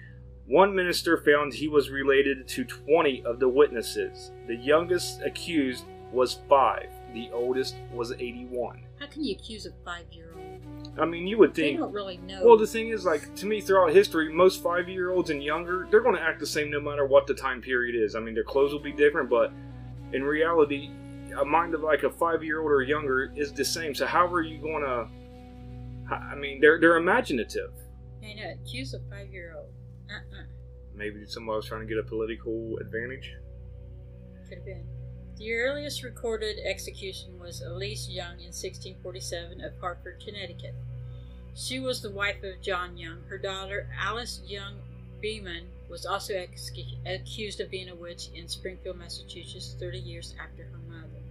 One 0.46 0.74
minister 0.74 1.18
found 1.18 1.52
he 1.52 1.68
was 1.68 1.90
related 1.90 2.48
to 2.48 2.64
20 2.64 3.22
of 3.26 3.40
the 3.40 3.48
witnesses. 3.48 4.32
The 4.46 4.56
youngest 4.56 5.20
accused 5.20 5.84
was 6.12 6.38
5, 6.48 6.88
the 7.12 7.28
oldest 7.30 7.76
was 7.92 8.12
81. 8.12 8.86
How 8.98 9.06
can 9.06 9.22
you 9.22 9.34
accuse 9.34 9.66
a 9.66 9.72
five 9.84 10.06
year 10.12 10.32
old? 10.34 10.79
I 10.98 11.04
mean, 11.04 11.26
you 11.26 11.38
would 11.38 11.54
They 11.54 11.62
think 11.62 11.78
don't 11.78 11.92
really 11.92 12.18
know. 12.18 12.44
Well, 12.44 12.56
the 12.58 12.66
thing 12.66 12.88
is, 12.88 13.04
like 13.04 13.34
to 13.36 13.46
me, 13.46 13.60
throughout 13.60 13.92
history, 13.92 14.32
most 14.32 14.62
five-year-olds 14.62 15.30
and 15.30 15.42
younger, 15.42 15.86
they're 15.90 16.00
going 16.00 16.16
to 16.16 16.22
act 16.22 16.40
the 16.40 16.46
same 16.46 16.70
no 16.70 16.80
matter 16.80 17.06
what 17.06 17.26
the 17.26 17.34
time 17.34 17.62
period 17.62 17.94
is. 17.94 18.14
I 18.14 18.20
mean, 18.20 18.34
their 18.34 18.44
clothes 18.44 18.72
will 18.72 18.80
be 18.80 18.92
different, 18.92 19.30
but 19.30 19.52
in 20.12 20.24
reality, 20.24 20.90
a 21.38 21.44
mind 21.44 21.74
of 21.74 21.82
like 21.82 22.02
a 22.02 22.10
five-year-old 22.10 22.70
or 22.70 22.82
younger 22.82 23.32
is 23.36 23.52
the 23.52 23.64
same. 23.64 23.94
So 23.94 24.06
how 24.06 24.26
are 24.26 24.42
you 24.42 24.58
going 24.58 24.82
to? 24.82 25.08
I 26.14 26.34
mean, 26.34 26.60
they're 26.60 26.80
they're 26.80 26.96
imaginative. 26.96 27.70
I 28.22 28.34
know, 28.34 28.52
accuse 28.60 28.92
a 28.94 28.98
five 29.08 29.30
year 29.30 29.54
old. 29.56 29.72
Uh 30.10 30.36
uh 30.36 30.42
Maybe 30.94 31.24
somebody 31.24 31.56
was 31.56 31.66
trying 31.66 31.82
to 31.82 31.86
get 31.86 31.98
a 31.98 32.02
political 32.02 32.76
advantage. 32.80 33.32
Could 34.48 34.58
have 34.58 34.64
been. 34.66 34.84
The 35.40 35.54
earliest 35.54 36.02
recorded 36.02 36.58
execution 36.66 37.38
was 37.40 37.62
Elise 37.62 38.10
Young 38.10 38.40
in 38.40 38.52
1647 38.52 39.62
of 39.62 39.72
Hartford, 39.80 40.22
Connecticut. 40.22 40.74
She 41.54 41.80
was 41.80 42.02
the 42.02 42.10
wife 42.10 42.44
of 42.44 42.60
John 42.60 42.98
Young. 42.98 43.22
Her 43.26 43.38
daughter, 43.38 43.88
Alice 43.98 44.42
Young 44.46 44.74
Beeman, 45.22 45.64
was 45.88 46.04
also 46.04 46.34
ex- 46.34 46.70
accused 47.06 47.58
of 47.58 47.70
being 47.70 47.88
a 47.88 47.94
witch 47.94 48.28
in 48.34 48.48
Springfield, 48.48 48.98
Massachusetts, 48.98 49.74
30 49.80 49.98
years 50.00 50.34
after 50.38 50.64
her 50.64 50.78
mother. 50.86 51.22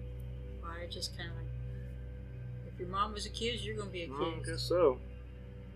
Well, 0.64 0.72
I 0.72 0.88
just 0.88 1.16
kind 1.16 1.30
of 1.30 1.36
like, 1.38 2.74
if 2.74 2.80
your 2.80 2.90
mom 2.90 3.14
was 3.14 3.28
accused, 3.28 3.64
you're 3.64 3.76
going 3.76 3.90
to 3.90 3.94
be 3.94 4.10
Well, 4.10 4.34
I 4.44 4.44
guess 4.44 4.64
so. 4.64 4.98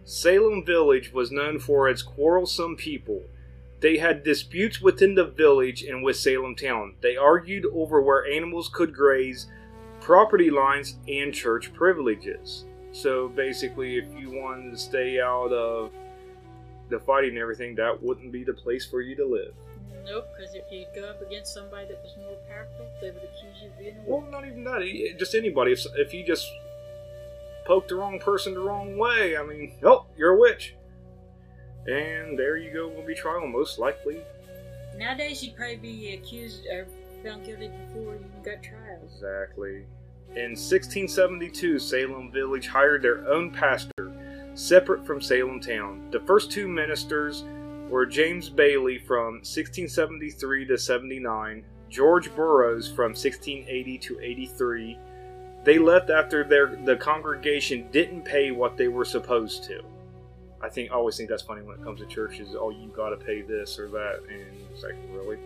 Salem 0.05 0.65
Village 0.65 1.13
was 1.13 1.31
known 1.31 1.59
for 1.59 1.87
its 1.87 2.01
quarrelsome 2.01 2.77
people. 2.77 3.21
They 3.83 3.97
had 3.97 4.23
disputes 4.23 4.79
within 4.79 5.13
the 5.13 5.25
village 5.25 5.83
and 5.83 6.05
with 6.05 6.15
Salem 6.15 6.55
town. 6.55 6.95
They 7.01 7.17
argued 7.17 7.65
over 7.73 8.01
where 8.01 8.25
animals 8.25 8.69
could 8.69 8.95
graze, 8.95 9.47
property 9.99 10.49
lines, 10.49 10.95
and 11.09 11.33
church 11.33 11.73
privileges. 11.73 12.63
So 12.93 13.27
basically, 13.27 13.97
if 13.97 14.05
you 14.17 14.31
wanted 14.31 14.71
to 14.71 14.77
stay 14.77 15.19
out 15.19 15.51
of 15.51 15.91
the 16.87 16.97
fighting 16.97 17.31
and 17.31 17.39
everything, 17.39 17.75
that 17.75 18.01
wouldn't 18.01 18.31
be 18.31 18.45
the 18.45 18.53
place 18.53 18.85
for 18.85 19.01
you 19.01 19.17
to 19.17 19.25
live. 19.25 19.53
Nope, 20.05 20.29
because 20.37 20.55
if 20.55 20.63
you 20.71 20.85
go 20.95 21.09
up 21.09 21.21
against 21.21 21.53
somebody 21.53 21.89
that 21.89 22.01
was 22.01 22.15
more 22.15 22.37
powerful, 22.47 22.87
they 23.01 23.11
would 23.11 23.23
accuse 23.23 23.63
you 23.63 23.67
of 23.67 23.77
being 23.77 23.95
a 23.95 23.99
witch. 23.99 24.07
Well, 24.07 24.31
not 24.31 24.47
even 24.47 24.63
that. 24.63 25.15
Just 25.19 25.35
anybody. 25.35 25.73
If, 25.73 25.85
if 25.97 26.13
you 26.13 26.25
just 26.25 26.49
poke 27.65 27.89
the 27.89 27.95
wrong 27.95 28.17
person 28.17 28.53
the 28.53 28.61
wrong 28.61 28.97
way, 28.97 29.35
I 29.35 29.43
mean, 29.43 29.73
oh, 29.83 30.05
you're 30.15 30.35
a 30.35 30.39
witch. 30.39 30.73
And 31.87 32.37
there 32.39 32.57
you 32.57 32.73
go, 32.73 32.87
will 32.87 33.05
be 33.05 33.15
trial, 33.15 33.47
most 33.47 33.77
likely. 33.79 34.21
Nowadays, 34.97 35.43
you'd 35.43 35.55
probably 35.55 35.75
be 35.75 36.13
accused 36.13 36.65
or 36.67 36.87
found 37.23 37.45
guilty 37.45 37.69
before 37.69 38.15
you 38.15 38.43
got 38.43 38.63
trials. 38.63 39.11
Exactly. 39.15 39.85
In 40.35 40.51
1672, 40.51 41.79
Salem 41.79 42.31
Village 42.31 42.67
hired 42.67 43.01
their 43.01 43.27
own 43.27 43.51
pastor, 43.51 44.11
separate 44.55 45.05
from 45.05 45.21
Salem 45.21 45.59
Town. 45.59 46.09
The 46.11 46.21
first 46.21 46.51
two 46.51 46.67
ministers 46.67 47.43
were 47.89 48.05
James 48.05 48.49
Bayley 48.49 48.97
from 48.97 49.35
1673 49.35 50.65
to 50.65 50.77
79, 50.77 51.65
George 51.89 52.35
Burroughs 52.35 52.87
from 52.87 53.11
1680 53.11 53.97
to 53.99 54.19
83. 54.19 54.97
They 55.63 55.77
left 55.77 56.09
after 56.09 56.43
their 56.43 56.75
the 56.83 56.95
congregation 56.95 57.87
didn't 57.91 58.25
pay 58.25 58.51
what 58.51 58.75
they 58.75 58.87
were 58.87 59.05
supposed 59.05 59.63
to. 59.65 59.83
I 60.63 60.69
think 60.69 60.91
I 60.91 60.95
always 60.95 61.17
think 61.17 61.29
that's 61.29 61.43
funny 61.43 61.61
when 61.61 61.77
it 61.77 61.83
comes 61.83 61.99
to 61.99 62.05
churches. 62.05 62.55
Oh, 62.57 62.69
you 62.69 62.87
got 62.95 63.09
to 63.09 63.17
pay 63.17 63.41
this 63.41 63.77
or 63.77 63.89
that, 63.89 64.21
and 64.29 64.57
it's 64.71 64.81
like 64.81 64.95
really. 65.11 65.37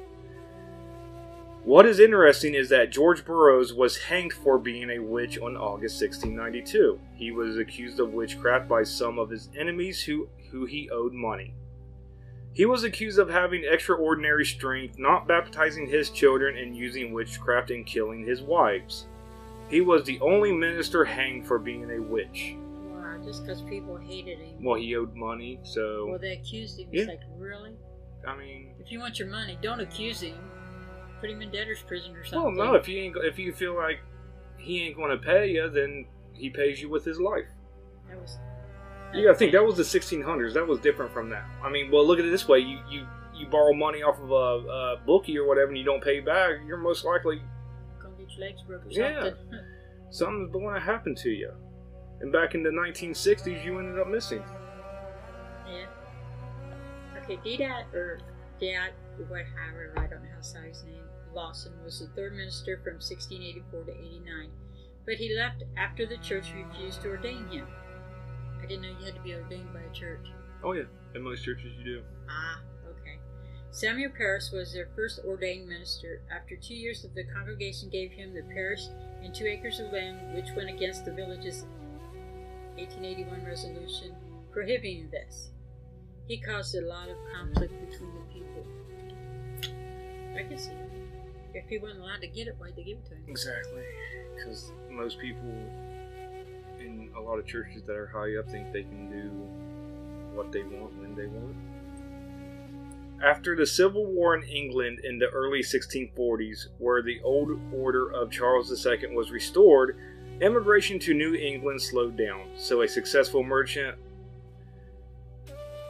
What 1.64 1.88
is 1.88 2.00
interesting 2.00 2.54
is 2.54 2.70
that 2.70 2.92
George 2.92 3.26
Burroughs 3.26 3.74
was 3.74 3.98
hanged 3.98 4.32
for 4.32 4.60
being 4.60 4.92
a 4.92 5.00
witch 5.00 5.40
on 5.40 5.58
August 5.58 6.00
1692. 6.00 7.00
He 7.16 7.32
was 7.32 7.58
accused 7.58 8.00
of 8.00 8.14
witchcraft 8.14 8.70
by 8.70 8.84
some 8.84 9.18
of 9.18 9.30
his 9.30 9.50
enemies 9.58 10.02
who, 10.04 10.30
who 10.52 10.66
he 10.66 10.90
owed 10.92 11.14
money. 11.14 11.54
He 12.54 12.66
was 12.66 12.84
accused 12.84 13.20
of 13.20 13.30
having 13.30 13.66
extraordinary 13.66 14.46
strength, 14.46 14.98
not 14.98 15.28
baptizing 15.28 15.88
his 15.88 16.10
children, 16.10 16.58
and 16.58 16.78
using 16.78 17.12
witchcraft 17.12 17.72
and 17.72 17.86
killing 17.86 18.24
his 18.24 18.42
wives. 18.42 19.08
He 19.68 19.82
was 19.82 20.04
the 20.06 20.20
only 20.22 20.54
minister 20.54 21.04
hanged 21.04 21.46
for 21.46 21.60
being 21.60 21.92
a 21.92 22.02
witch. 22.02 22.56
Just 23.28 23.46
because 23.46 23.62
people 23.64 23.98
hated 23.98 24.40
him. 24.40 24.64
Well, 24.64 24.80
he 24.80 24.96
owed 24.96 25.14
money, 25.14 25.60
so 25.64 26.08
Well, 26.10 26.18
they 26.20 26.34
accused 26.34 26.80
him. 26.80 26.88
Yeah. 26.92 27.02
It's 27.02 27.10
like, 27.10 27.20
really? 27.38 27.74
I 28.26 28.38
mean, 28.38 28.74
If 28.80 28.90
you 28.92 29.00
want 29.00 29.20
your 29.20 29.28
money, 29.28 29.58
don't 29.62 29.82
accuse 29.82 30.22
him. 30.22 30.38
Put 31.20 31.30
him 31.30 31.42
in 31.42 31.52
debtor's 31.52 31.82
prison 31.82 32.16
or 32.16 32.24
something. 32.24 32.56
well, 32.56 32.68
no. 32.68 32.76
If 32.76 32.88
you 32.88 33.00
ain't, 33.00 33.18
if 33.24 33.38
you 33.38 33.52
feel 33.52 33.76
like 33.76 34.00
he 34.58 34.84
ain't 34.84 34.96
going 34.96 35.12
to 35.12 35.18
pay 35.18 35.52
you, 35.52 35.70
then 35.70 36.06
he 36.34 36.50
pays 36.50 36.82
you 36.82 36.90
with 36.90 37.04
his 37.04 37.20
life. 37.20 37.48
That 38.08 38.22
was. 38.22 38.38
You 39.14 39.26
gotta 39.26 39.38
think 39.38 39.54
that 39.54 39.64
was 39.66 39.78
the 39.78 39.84
1600s. 39.84 40.54
That 40.54 40.68
was 40.68 40.80
different 40.80 41.12
from 41.14 41.30
now. 41.30 41.46
I 41.64 41.70
mean, 41.70 41.92
well, 41.92 42.06
look 42.06 42.20
at 42.20 42.26
it 42.26 42.30
this 42.30 42.48
way: 42.48 42.60
you 42.60 42.80
you 42.90 43.08
you 43.34 43.48
borrow 43.48 43.74
money 43.74 44.04
off 44.04 44.20
of 44.20 44.30
a, 44.32 44.34
a 44.70 45.02
bookie 45.06 45.38
or 45.38 45.48
whatever, 45.48 45.70
and 45.70 45.78
you 45.78 45.86
don't 45.86 46.04
pay 46.04 46.20
back. 46.20 46.56
You're 46.68 46.78
most 46.78 47.06
likely 47.06 47.42
Gonna 48.02 48.16
get 48.18 48.32
your 48.32 48.48
legs 48.48 48.62
broke 48.64 48.86
or 48.86 48.90
Yeah. 48.90 49.30
something's 50.10 50.52
going 50.52 50.74
to 50.76 50.80
happen 50.82 51.16
to 51.16 51.30
you. 51.30 51.52
And 52.20 52.32
back 52.32 52.56
in 52.56 52.64
the 52.64 52.70
1960s, 52.70 53.64
you 53.64 53.78
ended 53.80 54.00
up 54.00 54.08
missing. 54.08 54.44
yeah. 55.68 55.86
Okay, 57.24 57.38
Dedat, 57.38 57.94
or 57.94 58.20
Dad, 58.60 58.92
what, 59.28 59.44
however, 59.56 59.94
I 59.98 60.08
don't 60.08 60.24
know 60.24 60.30
how 60.34 60.38
to 60.38 60.44
say 60.44 60.68
his 60.68 60.84
name, 60.84 61.04
Lawson 61.34 61.74
was 61.84 62.00
the 62.00 62.08
third 62.16 62.34
minister 62.34 62.78
from 62.84 62.96
1684 62.96 63.84
to 63.84 63.92
89, 63.92 64.50
but 65.06 65.16
he 65.16 65.36
left 65.36 65.64
after 65.78 66.06
the 66.06 66.18
church 66.18 66.54
refused 66.56 67.02
to 67.02 67.10
ordain 67.10 67.48
him. 67.50 67.68
I 68.62 68.66
didn't 68.66 68.84
know 68.84 68.96
you 69.00 69.06
had 69.06 69.16
to 69.16 69.22
be 69.22 69.36
ordained 69.36 69.74
by 69.74 69.82
a 69.82 69.94
church. 69.94 70.26
Oh 70.64 70.74
yeah, 70.74 70.84
in 71.14 71.22
most 71.22 71.44
churches 71.44 71.72
you 71.78 71.84
do. 71.84 72.02
Ah, 72.30 72.62
okay. 72.90 73.20
Samuel 73.70 74.12
Parris 74.18 74.52
was 74.52 74.74
their 74.74 74.90
first 74.96 75.20
ordained 75.28 75.68
minister. 75.68 76.22
After 76.34 76.56
two 76.56 76.74
years, 76.74 77.06
the 77.14 77.24
congregation 77.26 77.90
gave 77.90 78.12
him 78.12 78.34
the 78.34 78.42
parish 78.54 78.88
and 79.22 79.36
two 79.36 79.46
acres 79.46 79.80
of 79.80 79.92
land, 79.92 80.34
which 80.34 80.56
went 80.56 80.70
against 80.70 81.06
the 81.06 81.14
village's 81.14 81.66
1881 82.78 83.46
resolution 83.46 84.16
prohibiting 84.52 85.10
this. 85.12 85.50
He 86.28 86.40
caused 86.40 86.76
a 86.76 86.82
lot 86.82 87.10
of 87.10 87.18
conflict 87.34 87.74
between 87.90 88.12
the 88.14 88.22
people. 88.34 88.66
I 90.36 90.44
can 90.44 90.58
see. 90.58 90.72
If 91.54 91.68
he 91.70 91.80
wasn't 91.80 92.02
allowed 92.02 92.22
to 92.22 92.28
get 92.28 92.48
it, 92.48 92.56
why'd 92.60 92.76
they 92.76 92.84
give 92.84 92.98
it 92.98 93.06
to 93.06 93.16
him? 93.16 93.24
Exactly, 93.28 93.82
because 94.36 94.72
most 94.92 95.20
people 95.20 95.50
in 96.80 97.10
a 97.18 97.20
lot 97.20 97.40
of 97.40 97.46
churches 97.48 97.84
that 97.88 97.96
are 97.96 98.08
high 98.08 98.36
up 98.38 98.50
think 98.50 98.72
they 98.72 98.84
can 98.84 99.10
do 99.10 99.30
what 100.36 100.52
they 100.52 100.64
want 100.64 100.96
when 101.00 101.16
they 101.16 101.26
want. 101.26 101.56
After 103.24 103.56
the 103.56 103.66
Civil 103.66 104.06
War 104.06 104.36
in 104.36 104.44
England 104.44 105.00
in 105.04 105.18
the 105.18 105.28
early 105.30 105.64
1640s, 105.64 106.68
where 106.78 107.02
the 107.02 107.20
old 107.24 107.60
order 107.74 108.12
of 108.12 108.30
Charles 108.30 108.86
II 108.86 109.16
was 109.16 109.32
restored, 109.32 109.98
immigration 110.42 111.00
to 111.00 111.14
New 111.14 111.34
England 111.36 111.82
slowed 111.82 112.18
down. 112.18 112.48
So, 112.56 112.82
a 112.82 112.88
successful 112.88 113.44
merchant 113.44 113.98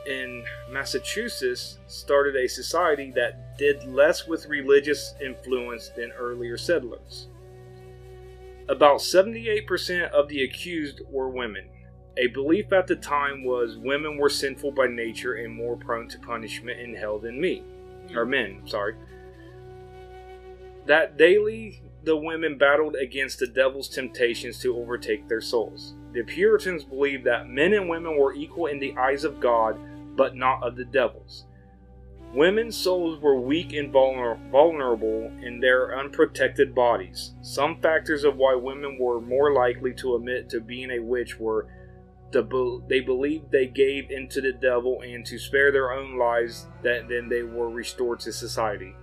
in 0.07 0.43
Massachusetts 0.71 1.79
started 1.87 2.35
a 2.35 2.47
society 2.47 3.11
that 3.15 3.57
did 3.57 3.83
less 3.83 4.25
with 4.25 4.45
religious 4.47 5.13
influence 5.21 5.89
than 5.89 6.11
earlier 6.13 6.57
settlers. 6.57 7.27
About 8.69 8.99
78% 8.99 10.09
of 10.11 10.27
the 10.27 10.43
accused 10.43 11.01
were 11.09 11.29
women. 11.29 11.69
A 12.17 12.27
belief 12.27 12.73
at 12.73 12.87
the 12.87 12.95
time 12.95 13.43
was 13.43 13.77
women 13.77 14.17
were 14.17 14.29
sinful 14.29 14.71
by 14.71 14.87
nature 14.87 15.35
and 15.35 15.53
more 15.53 15.77
prone 15.77 16.07
to 16.09 16.19
punishment 16.19 16.79
in 16.79 16.95
hell 16.95 17.19
than 17.19 17.39
me. 17.39 17.63
or 18.15 18.25
men, 18.25 18.61
sorry. 18.65 18.95
That 20.85 21.17
daily 21.17 21.81
the 22.03 22.15
women 22.15 22.57
battled 22.57 22.95
against 22.95 23.39
the 23.39 23.47
devil's 23.47 23.89
temptations 23.89 24.59
to 24.59 24.77
overtake 24.77 25.27
their 25.27 25.41
souls. 25.41 25.95
The 26.13 26.23
Puritans 26.23 26.83
believed 26.83 27.25
that 27.25 27.49
men 27.49 27.73
and 27.73 27.89
women 27.89 28.17
were 28.17 28.33
equal 28.33 28.67
in 28.67 28.79
the 28.79 28.95
eyes 28.97 29.23
of 29.23 29.39
God, 29.39 29.77
but 30.15 30.35
not 30.35 30.63
of 30.63 30.75
the 30.75 30.85
devil's. 30.85 31.45
Women's 32.33 32.75
souls 32.75 33.21
were 33.21 33.39
weak 33.39 33.73
and 33.73 33.91
vulnerable 33.91 35.31
in 35.41 35.59
their 35.59 35.97
unprotected 35.97 36.75
bodies. 36.75 37.33
Some 37.41 37.79
factors 37.81 38.23
of 38.25 38.35
why 38.35 38.53
women 38.55 38.97
were 38.99 39.21
more 39.21 39.53
likely 39.53 39.93
to 39.95 40.15
admit 40.15 40.49
to 40.49 40.59
being 40.59 40.91
a 40.91 40.99
witch 40.99 41.39
were 41.39 41.67
the 42.31 42.83
they 42.89 42.99
believed 42.99 43.51
they 43.51 43.67
gave 43.67 44.11
into 44.11 44.41
the 44.41 44.51
devil 44.51 45.01
and 45.01 45.25
to 45.25 45.39
spare 45.39 45.71
their 45.71 45.93
own 45.93 46.17
lives 46.17 46.67
that 46.83 47.07
then 47.07 47.29
they 47.29 47.43
were 47.43 47.69
restored 47.69 48.19
to 48.19 48.33
society. 48.33 48.93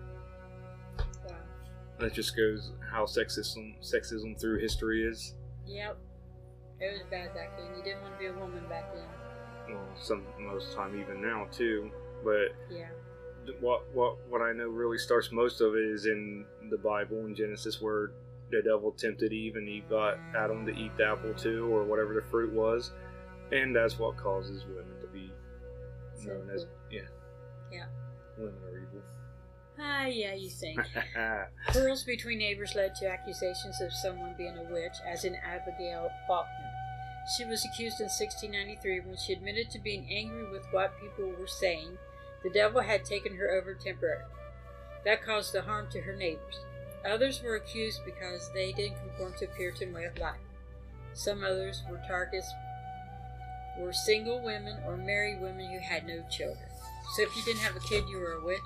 Wow. 0.98 1.36
That 2.00 2.12
just 2.12 2.36
goes 2.36 2.72
how 2.94 3.04
sexism 3.04 3.74
sexism 3.82 4.40
through 4.40 4.60
history 4.60 5.02
is. 5.04 5.34
Yep. 5.66 5.96
It 6.80 6.92
was 6.92 7.02
bad 7.10 7.34
back 7.34 7.58
then. 7.58 7.76
You 7.76 7.82
didn't 7.82 8.02
want 8.02 8.14
to 8.14 8.18
be 8.20 8.26
a 8.26 8.32
woman 8.32 8.62
back 8.68 8.94
then. 8.94 9.74
Well, 9.74 9.88
some 10.00 10.22
most 10.38 10.74
time 10.74 10.98
even 11.00 11.20
now 11.20 11.46
too. 11.50 11.90
But 12.22 12.54
Yeah. 12.70 12.88
what 13.60 13.82
what 13.94 14.16
what 14.28 14.42
I 14.42 14.52
know 14.52 14.68
really 14.68 14.98
starts 14.98 15.32
most 15.32 15.60
of 15.60 15.74
it 15.74 15.84
is 15.84 16.06
in 16.06 16.46
the 16.70 16.78
Bible 16.78 17.26
in 17.26 17.34
Genesis 17.34 17.80
where 17.82 18.12
the 18.50 18.62
devil 18.62 18.92
tempted 18.92 19.32
Eve 19.32 19.56
and 19.56 19.68
Eve 19.68 19.88
got 19.90 20.18
Adam 20.36 20.64
to 20.66 20.72
eat 20.72 20.96
the 20.96 21.04
apple 21.06 21.34
too 21.34 21.66
or 21.74 21.82
whatever 21.82 22.14
the 22.14 22.22
fruit 22.22 22.52
was, 22.52 22.92
and 23.50 23.74
that's 23.74 23.98
what 23.98 24.16
causes 24.16 24.64
women 24.66 25.00
to 25.00 25.06
be 25.08 25.32
known 26.24 26.48
as 26.50 26.66
yeah 26.90 27.00
Yeah. 27.72 27.86
women. 28.38 28.54
Ah, 29.78 30.06
yeah, 30.06 30.34
you 30.34 30.50
think. 30.50 30.80
Quarrels 31.68 32.04
between 32.04 32.38
neighbors 32.38 32.74
led 32.74 32.94
to 32.96 33.08
accusations 33.08 33.80
of 33.80 33.92
someone 33.92 34.34
being 34.36 34.56
a 34.56 34.72
witch, 34.72 34.96
as 35.06 35.24
in 35.24 35.34
Abigail 35.36 36.10
Faulkner. 36.26 36.70
She 37.36 37.44
was 37.44 37.64
accused 37.64 38.00
in 38.00 38.06
1693 38.06 39.00
when 39.00 39.16
she 39.16 39.32
admitted 39.32 39.70
to 39.70 39.78
being 39.78 40.06
angry 40.10 40.50
with 40.50 40.66
what 40.70 41.00
people 41.00 41.32
were 41.38 41.46
saying. 41.46 41.98
The 42.42 42.50
devil 42.50 42.82
had 42.82 43.04
taken 43.04 43.34
her 43.36 43.50
over 43.50 43.74
temporarily. 43.74 44.30
That 45.04 45.24
caused 45.24 45.52
the 45.52 45.62
harm 45.62 45.88
to 45.90 46.02
her 46.02 46.14
neighbors. 46.14 46.60
Others 47.04 47.42
were 47.42 47.56
accused 47.56 48.04
because 48.04 48.50
they 48.52 48.72
didn't 48.72 48.98
conform 48.98 49.34
to 49.38 49.46
Puritan 49.46 49.92
way 49.92 50.04
of 50.04 50.18
life. 50.18 50.40
Some 51.14 51.42
others 51.42 51.82
were 51.90 52.00
targets 52.06 52.52
were 53.78 53.92
single 53.92 54.40
women 54.40 54.76
or 54.86 54.96
married 54.96 55.40
women 55.40 55.70
who 55.70 55.80
had 55.80 56.06
no 56.06 56.22
children. 56.30 56.68
So 57.14 57.22
if 57.22 57.36
you 57.36 57.42
didn't 57.42 57.60
have 57.60 57.76
a 57.76 57.80
kid, 57.80 58.04
you 58.08 58.18
were 58.18 58.34
a 58.34 58.44
witch. 58.44 58.60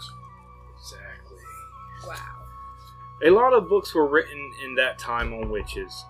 Exactly. 0.81 1.39
Wow. 2.07 2.39
A 3.25 3.31
lot 3.31 3.53
of 3.53 3.69
books 3.69 3.95
were 3.95 4.07
written 4.07 4.53
in 4.65 4.75
that 4.77 4.99
time 4.99 5.33
on 5.35 5.51
witches. 5.51 6.05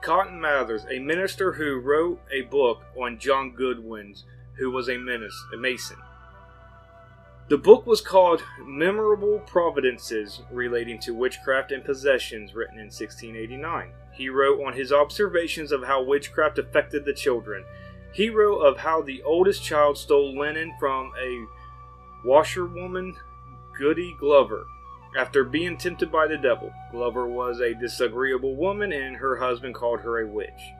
Cotton 0.00 0.40
Mathers, 0.40 0.84
a 0.90 0.98
minister 0.98 1.52
who 1.52 1.80
wrote 1.80 2.20
a 2.32 2.42
book 2.42 2.82
on 2.96 3.18
John 3.18 3.52
Goodwin's, 3.52 4.24
who 4.58 4.70
was 4.70 4.88
a, 4.88 4.96
menace, 4.96 5.44
a 5.54 5.56
mason. 5.56 5.96
The 7.48 7.58
book 7.58 7.86
was 7.86 8.00
called 8.00 8.42
Memorable 8.62 9.38
Providences 9.46 10.42
Relating 10.50 10.98
to 11.00 11.14
Witchcraft 11.14 11.72
and 11.72 11.84
Possessions, 11.84 12.54
written 12.54 12.78
in 12.78 12.86
1689. 12.86 13.92
He 14.12 14.28
wrote 14.28 14.62
on 14.64 14.74
his 14.74 14.92
observations 14.92 15.72
of 15.72 15.84
how 15.84 16.02
witchcraft 16.02 16.58
affected 16.58 17.04
the 17.04 17.14
children. 17.14 17.64
He 18.12 18.28
wrote 18.28 18.58
of 18.58 18.78
how 18.78 19.00
the 19.00 19.22
oldest 19.22 19.62
child 19.62 19.96
stole 19.96 20.38
linen 20.38 20.74
from 20.78 21.12
a 21.18 21.46
washerwoman, 22.26 23.16
Goody 23.78 24.16
Glover, 24.18 24.66
after 25.16 25.44
being 25.44 25.76
tempted 25.76 26.10
by 26.10 26.26
the 26.26 26.36
devil. 26.36 26.72
Glover 26.90 27.26
was 27.28 27.60
a 27.60 27.74
disagreeable 27.74 28.56
woman, 28.56 28.92
and 28.92 29.16
her 29.16 29.36
husband 29.36 29.74
called 29.74 30.00
her 30.00 30.20
a 30.20 30.26
witch. 30.26 30.72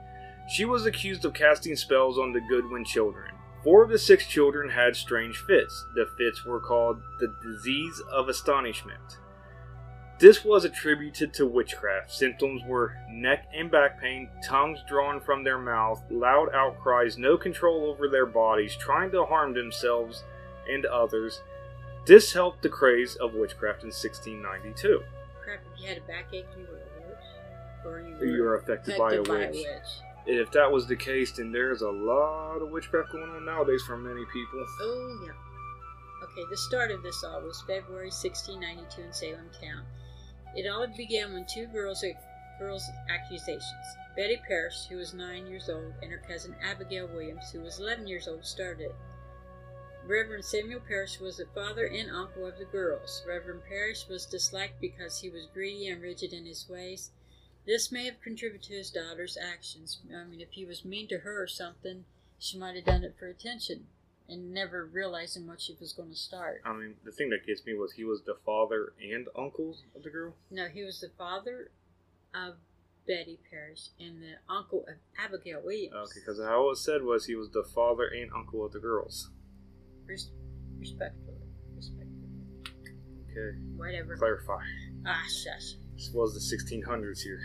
She 0.49 0.65
was 0.65 0.85
accused 0.85 1.25
of 1.25 1.33
casting 1.33 1.75
spells 1.75 2.17
on 2.17 2.33
the 2.33 2.41
Goodwin 2.41 2.83
children. 2.83 3.35
Four 3.63 3.83
of 3.83 3.89
the 3.89 3.99
six 3.99 4.25
children 4.27 4.69
had 4.69 4.95
strange 4.95 5.37
fits. 5.37 5.85
The 5.95 6.07
fits 6.17 6.45
were 6.45 6.59
called 6.59 7.01
the 7.19 7.35
disease 7.43 8.01
of 8.11 8.29
astonishment. 8.29 9.19
This 10.19 10.43
was 10.43 10.65
attributed 10.65 11.33
to 11.35 11.45
witchcraft. 11.45 12.11
Symptoms 12.11 12.61
were 12.65 12.97
neck 13.09 13.47
and 13.53 13.71
back 13.71 14.01
pain, 14.01 14.29
tongues 14.43 14.79
drawn 14.87 15.21
from 15.21 15.43
their 15.43 15.57
mouth, 15.57 16.03
loud 16.09 16.49
outcries, 16.53 17.17
no 17.17 17.37
control 17.37 17.85
over 17.85 18.09
their 18.09 18.25
bodies, 18.25 18.75
trying 18.75 19.11
to 19.11 19.23
harm 19.23 19.53
themselves 19.53 20.23
and 20.69 20.85
others. 20.85 21.41
This 22.09 22.33
helped 22.33 22.63
the 22.63 22.69
craze 22.69 23.15
of 23.17 23.35
witchcraft 23.35 23.83
in 23.83 23.89
1692. 23.89 25.03
Crap, 25.43 25.59
if 25.59 25.79
you 25.79 25.87
had 25.87 25.99
a 25.99 26.01
backache, 26.01 26.47
you 26.57 26.65
were 26.65 26.81
a 26.81 27.07
witch. 27.07 27.85
Or 27.85 27.99
you 28.01 28.15
were, 28.15 28.25
You 28.25 28.41
were 28.41 28.55
affected 28.55 28.97
by 28.97 29.13
a 29.13 29.21
affected 29.21 29.57
witch. 29.57 29.91
If 30.25 30.51
that 30.53 30.71
was 30.71 30.87
the 30.87 30.95
case, 30.95 31.33
then 31.33 31.51
there's 31.51 31.83
a 31.83 31.91
lot 31.91 32.63
of 32.63 32.71
witchcraft 32.71 33.11
going 33.11 33.29
on 33.29 33.45
nowadays 33.45 33.83
for 33.85 33.95
many 33.95 34.25
people. 34.33 34.65
Oh, 34.81 35.23
yeah. 35.23 35.33
Okay, 36.23 36.41
the 36.49 36.57
start 36.57 36.89
of 36.89 37.03
this 37.03 37.23
all 37.23 37.41
was 37.41 37.61
February 37.67 38.09
1692 38.09 39.01
in 39.03 39.13
Salem 39.13 39.51
town. 39.61 39.85
It 40.55 40.67
all 40.67 40.87
began 40.97 41.33
when 41.33 41.45
two 41.45 41.67
girls 41.67 42.03
uh, 42.03 42.07
girls' 42.57 42.89
accusations. 43.07 43.85
Betty 44.15 44.41
Parrish, 44.47 44.87
who 44.89 44.97
was 44.97 45.13
nine 45.13 45.45
years 45.45 45.69
old, 45.69 45.93
and 46.01 46.11
her 46.11 46.23
cousin 46.27 46.55
Abigail 46.59 47.05
Williams, 47.05 47.51
who 47.51 47.61
was 47.61 47.79
11 47.79 48.07
years 48.07 48.27
old, 48.27 48.43
started 48.43 48.85
it. 48.85 48.95
Reverend 50.09 50.43
Samuel 50.43 50.79
Parrish 50.79 51.19
was 51.19 51.37
the 51.37 51.45
father 51.53 51.85
and 51.85 52.09
uncle 52.09 52.47
of 52.47 52.57
the 52.57 52.65
girls. 52.65 53.23
Reverend 53.27 53.61
Parrish 53.69 54.07
was 54.09 54.25
disliked 54.25 54.81
because 54.81 55.19
he 55.19 55.29
was 55.29 55.45
greedy 55.53 55.87
and 55.87 56.01
rigid 56.01 56.33
in 56.33 56.47
his 56.47 56.67
ways. 56.67 57.11
This 57.67 57.91
may 57.91 58.05
have 58.05 58.19
contributed 58.19 58.63
to 58.69 58.73
his 58.73 58.89
daughter's 58.89 59.37
actions. 59.39 59.99
I 60.11 60.23
mean, 60.23 60.41
if 60.41 60.53
he 60.53 60.65
was 60.65 60.83
mean 60.83 61.07
to 61.09 61.19
her 61.19 61.43
or 61.43 61.45
something, 61.45 62.05
she 62.39 62.57
might 62.57 62.75
have 62.75 62.85
done 62.85 63.03
it 63.03 63.17
for 63.19 63.27
attention 63.27 63.85
and 64.27 64.51
never 64.51 64.83
realizing 64.83 65.45
what 65.45 65.61
she 65.61 65.75
was 65.79 65.93
going 65.93 66.09
to 66.09 66.15
start. 66.15 66.63
I 66.65 66.73
mean, 66.73 66.95
the 67.05 67.11
thing 67.11 67.29
that 67.29 67.45
gets 67.45 67.63
me 67.63 67.75
was 67.75 67.91
he 67.91 68.03
was 68.03 68.23
the 68.23 68.37
father 68.43 68.93
and 68.99 69.27
uncle 69.37 69.75
of 69.95 70.01
the 70.01 70.09
girl. 70.09 70.33
No, 70.49 70.69
he 70.69 70.83
was 70.83 71.01
the 71.01 71.11
father 71.19 71.69
of 72.33 72.55
Betty 73.05 73.37
Parrish 73.51 73.89
and 73.99 74.23
the 74.23 74.37
uncle 74.51 74.85
of 74.87 74.95
Abigail 75.23 75.61
Williams. 75.63 75.93
Okay, 75.93 76.19
because 76.19 76.39
all 76.39 76.71
it 76.71 76.77
said 76.77 77.03
was 77.03 77.27
he 77.27 77.35
was 77.35 77.51
the 77.51 77.63
father 77.63 78.07
and 78.07 78.31
uncle 78.33 78.65
of 78.65 78.71
the 78.71 78.79
girls. 78.79 79.29
Res- 80.09 80.31
respectfully. 80.79 81.37
Respectfully. 81.75 82.29
Okay, 83.31 83.57
Whatever. 83.77 84.17
clarify. 84.17 84.63
Ah, 85.05 85.21
shush. 85.27 85.75
This 85.95 86.11
was 86.13 86.33
the 86.33 86.57
1600s 86.57 87.21
here. 87.21 87.39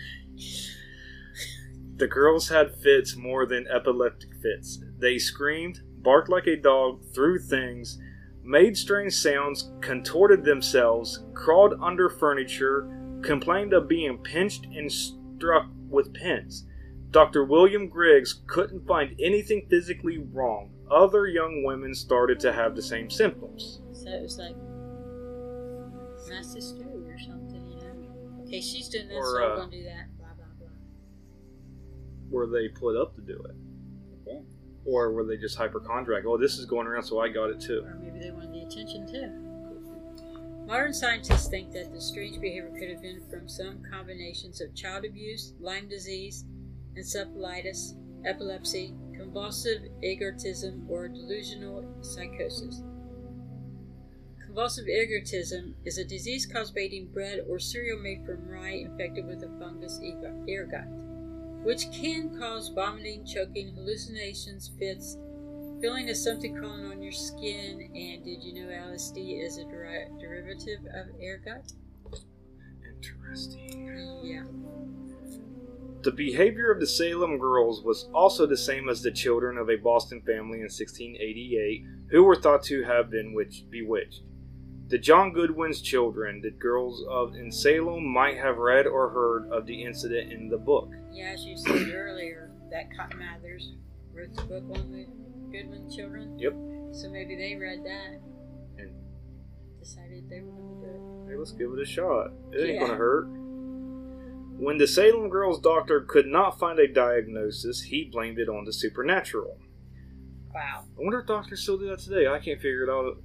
The 1.97 2.09
girls 2.09 2.49
had 2.49 2.75
fits 2.77 3.17
more 3.17 3.47
than 3.47 3.67
epileptic 3.69 4.31
fits. 4.43 4.83
They 4.99 5.19
screamed, 5.19 5.81
barked 6.03 6.29
like 6.29 6.47
a 6.47 6.57
dog, 6.57 7.03
threw 7.15 7.39
things, 7.39 7.99
made 8.43 8.77
strange 8.77 9.13
sounds, 9.15 9.71
contorted 9.81 10.45
themselves, 10.45 11.25
crawled 11.35 11.75
under 11.81 12.09
furniture, 12.09 12.89
complained 13.23 13.73
of 13.73 13.89
being 13.89 14.19
pinched 14.19 14.67
and 14.67 14.91
struck 14.91 15.67
with 15.89 16.13
pins. 16.15 16.67
Dr. 17.11 17.45
William 17.45 17.89
Griggs 17.89 18.43
couldn't 18.49 18.87
find 18.89 19.15
anything 19.21 19.67
physically 19.71 20.19
wrong. 20.19 20.74
Other 20.91 21.27
young 21.27 21.63
women 21.65 21.95
started 21.95 22.39
to 22.41 22.53
have 22.53 22.77
the 22.77 22.83
same 22.83 23.11
symptoms. 23.11 23.81
So 23.93 24.09
it 24.11 24.23
was 24.23 24.39
like 24.39 24.57
mass 26.29 26.55
hysteria 26.55 27.13
or 27.15 27.19
something, 27.19 27.69
you 27.71 27.77
know? 27.77 28.45
Okay, 28.47 28.61
she's 28.61 28.89
doing 28.89 29.09
this, 29.09 29.17
Or, 29.17 29.25
so 29.25 29.45
I'm 29.45 29.53
uh, 29.53 29.57
going 29.57 29.71
to 29.71 29.77
do 29.79 29.85
that. 29.85 30.19
Blah, 30.19 30.29
blah, 30.37 30.47
blah. 30.59 30.69
Were 32.31 32.47
they 32.47 32.69
put 32.69 32.97
up 32.97 33.15
to 33.17 33.23
do 33.23 33.43
it? 33.49 34.29
Okay. 34.29 34.43
Or 34.85 35.13
were 35.13 35.25
they 35.25 35.37
just 35.37 35.57
hypochondriac? 35.57 36.25
Oh, 36.27 36.37
this 36.37 36.59
is 36.59 36.67
going 36.67 36.87
around, 36.87 37.05
so 37.05 37.21
I 37.21 37.29
got 37.29 37.51
it 37.51 37.61
too. 37.61 37.83
Or 37.85 37.95
maybe 37.95 38.19
they 38.21 38.31
wanted 38.31 38.53
the 38.53 38.63
attention 38.63 39.07
too. 39.11 39.45
Modern 40.67 40.95
scientists 40.95 41.49
think 41.49 41.73
that 41.73 41.93
the 41.93 42.01
strange 42.01 42.41
behavior 42.41 42.71
could 42.79 42.89
have 42.89 43.03
been 43.03 43.21
from 43.29 43.49
some 43.49 43.83
combinations 43.91 44.63
of 44.63 44.75
child 44.75 45.05
abuse, 45.05 45.53
Lyme 45.61 45.89
disease, 45.89 46.47
encephalitis, 46.97 47.95
epilepsy, 48.25 48.95
convulsive 49.35 49.83
ergotism, 50.05 50.89
or 50.89 51.09
delusional 51.09 51.85
psychosis. 52.03 52.83
Convulsive 54.41 54.87
ergotism 54.87 55.75
is 55.85 55.99
a 55.99 56.05
disease 56.05 56.47
caused 56.47 56.73
by 56.73 56.83
eating 56.83 57.09
bread 57.13 57.45
or 57.49 57.59
cereal 57.59 57.99
made 57.99 58.25
from 58.25 58.47
rye 58.47 58.85
infected 58.87 59.27
with 59.27 59.41
the 59.41 59.51
fungus 59.59 60.01
ergot, 60.49 60.87
which 61.65 61.91
can 61.91 62.39
cause 62.39 62.69
vomiting, 62.69 63.27
choking, 63.27 63.75
hallucinations, 63.75 64.71
fits, 64.79 65.19
feeling 65.81 66.09
of 66.09 66.17
something 66.17 66.55
crawling 66.55 66.87
on 66.87 67.03
your 67.03 67.11
skin. 67.11 67.91
And 67.93 68.25
did 68.25 68.41
you 68.41 68.55
know 68.55 68.71
LSD 68.71 69.45
is 69.45 69.59
a 69.59 69.65
deri- 69.65 70.11
derivative 70.21 70.87
of 70.95 71.09
ergot? 71.21 71.73
Interesting. 72.87 74.21
Yeah. 74.23 74.45
The 76.05 76.13
behavior 76.13 76.71
of 76.71 76.81
the 76.81 76.87
Salem 76.87 77.39
girls 77.39 77.83
was 77.83 78.09
also 78.15 78.47
the 78.47 78.57
same 78.59 78.89
as 78.91 79.03
the 79.03 79.11
children 79.11 79.57
of 79.59 79.71
a 79.71 79.77
Boston 79.77 80.21
family 80.21 80.59
in 80.59 80.65
1688 80.65 81.83
who 82.11 82.23
were 82.25 82.37
thought 82.37 82.63
to 82.65 82.83
have 82.85 83.11
been 83.11 83.33
witch- 83.33 83.65
bewitched. 83.71 84.23
The 84.89 84.99
John 84.99 85.33
Goodwin's 85.33 85.81
children, 85.81 86.43
the 86.43 86.51
girls 86.51 87.03
of 87.09 87.35
in 87.35 87.51
Salem, 87.51 88.05
might 88.07 88.37
have 88.37 88.59
read 88.59 88.87
or 88.87 89.09
heard 89.09 89.51
of 89.51 89.65
the 89.67 89.83
incident 89.83 90.31
in 90.31 90.51
the 90.51 90.59
book. 90.59 90.91
Yeah, 91.11 91.31
as 91.33 91.45
you 91.47 91.57
said 91.57 91.89
earlier, 91.95 92.51
that 92.71 92.95
Cotton 92.95 93.19
Mathers 93.19 93.73
wrote 94.13 94.35
the 94.37 94.43
book 94.43 94.65
on 94.79 94.93
the 94.93 95.07
Goodwin 95.51 95.89
children. 95.91 96.39
Yep. 96.39 96.53
So 96.93 97.09
maybe 97.09 97.35
they 97.35 97.57
read 97.57 97.83
that 97.85 98.21
And 98.79 98.93
decided 99.81 100.29
they 100.29 100.41
were 100.43 100.53
going 100.53 100.81
to 100.83 100.87
do 100.87 100.93
it. 100.93 101.31
hey, 101.33 101.37
let's 101.39 101.53
give 101.53 101.73
it 101.73 101.81
a 101.81 101.87
shot. 101.87 102.33
It 102.53 102.61
ain't 102.61 102.75
Yeah. 102.75 102.81
gonna 102.81 102.95
hurt. 102.97 103.27
When 104.65 104.79
the 104.79 104.87
Salem 104.87 105.29
girl's 105.29 105.61
doctor 105.61 106.01
could 106.01 106.27
not 106.27 106.59
find 106.59 106.79
a 106.79 106.89
diagnosis, 106.91 107.83
he 107.83 108.09
blamed 108.11 108.39
it 108.39 108.49
on 108.49 108.65
the 108.65 108.73
supernatural. 108.73 109.59
Wow. 110.55 110.85
I 110.99 111.03
wonder 111.03 111.21
if 111.21 111.27
doctors 111.27 111.63
still 111.63 111.77
do 111.77 111.89
that 111.89 111.99
today. 111.99 112.29
I 112.29 112.39
can't 112.39 112.59
figure 112.59 112.83
it 112.85 112.89
out. 112.89 113.17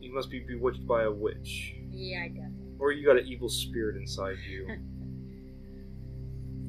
You 0.00 0.14
must 0.14 0.30
be 0.30 0.40
bewitched 0.40 0.86
by 0.86 1.02
a 1.02 1.10
witch. 1.10 1.74
Yeah, 1.90 2.22
I 2.24 2.28
got 2.28 2.44
it. 2.46 2.52
Or 2.78 2.92
you 2.92 3.04
got 3.04 3.18
an 3.18 3.26
evil 3.26 3.50
spirit 3.50 3.96
inside 3.96 4.36
you. 4.48 4.66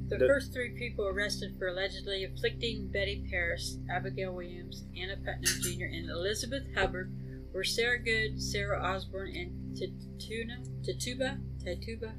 The 0.09 0.17
The- 0.17 0.25
first 0.27 0.51
three 0.51 0.71
people 0.71 1.05
arrested 1.07 1.55
for 1.59 1.67
allegedly 1.67 2.23
afflicting 2.25 2.87
Betty 2.87 3.23
Parris, 3.29 3.77
Abigail 3.91 4.33
Williams, 4.33 4.83
Anna 4.99 5.15
Putnam 5.17 5.43
Jr., 5.61 5.85
and 5.85 6.09
Elizabeth 6.09 6.63
Hubbard 6.75 7.13
were 7.53 7.63
Sarah 7.63 7.99
Good, 8.01 8.41
Sarah 8.41 8.81
Osborne, 8.83 9.35
and 9.35 9.77
Tatuna, 9.77 10.65
Tatuba, 10.81 11.39
Tatuba. 11.63 12.11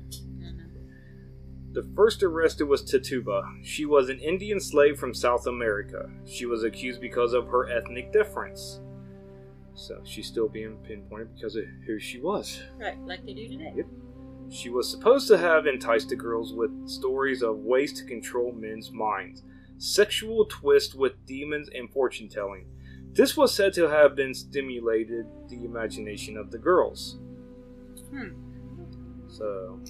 I 1.70 1.74
don't 1.74 1.84
know. 1.84 1.90
The 1.90 1.94
first 1.94 2.22
arrested 2.22 2.64
was 2.64 2.84
Tituba. 2.84 3.42
She 3.62 3.86
was 3.86 4.08
an 4.08 4.18
Indian 4.20 4.60
slave 4.60 4.98
from 4.98 5.14
South 5.14 5.46
America. 5.46 6.10
She 6.26 6.46
was 6.46 6.64
accused 6.64 7.00
because 7.00 7.32
of 7.32 7.48
her 7.48 7.68
ethnic 7.70 8.12
difference. 8.12 8.80
So 9.74 10.00
she's 10.04 10.26
still 10.26 10.48
being 10.48 10.76
pinpointed 10.78 11.34
because 11.34 11.56
of 11.56 11.64
who 11.86 11.98
she 11.98 12.20
was. 12.20 12.60
Right, 12.78 12.98
like 13.06 13.24
they 13.24 13.34
do 13.34 13.48
today. 13.48 13.72
Yep. 13.76 13.86
She 14.50 14.68
was 14.68 14.90
supposed 14.90 15.28
to 15.28 15.38
have 15.38 15.66
enticed 15.66 16.08
the 16.08 16.16
girls 16.16 16.52
with 16.52 16.88
stories 16.88 17.42
of 17.42 17.58
ways 17.58 17.92
to 17.94 18.04
control 18.04 18.52
men's 18.52 18.90
minds, 18.90 19.44
sexual 19.78 20.44
twist 20.46 20.94
with 20.94 21.24
demons, 21.24 21.68
and 21.72 21.90
fortune 21.90 22.28
telling. 22.28 22.66
This 23.12 23.36
was 23.36 23.54
said 23.54 23.72
to 23.74 23.88
have 23.88 24.16
been 24.16 24.34
stimulated 24.34 25.26
the 25.48 25.64
imagination 25.64 26.36
of 26.36 26.50
the 26.50 26.58
girls. 26.58 27.18
Hmm. 28.10 28.30
So 29.28 29.80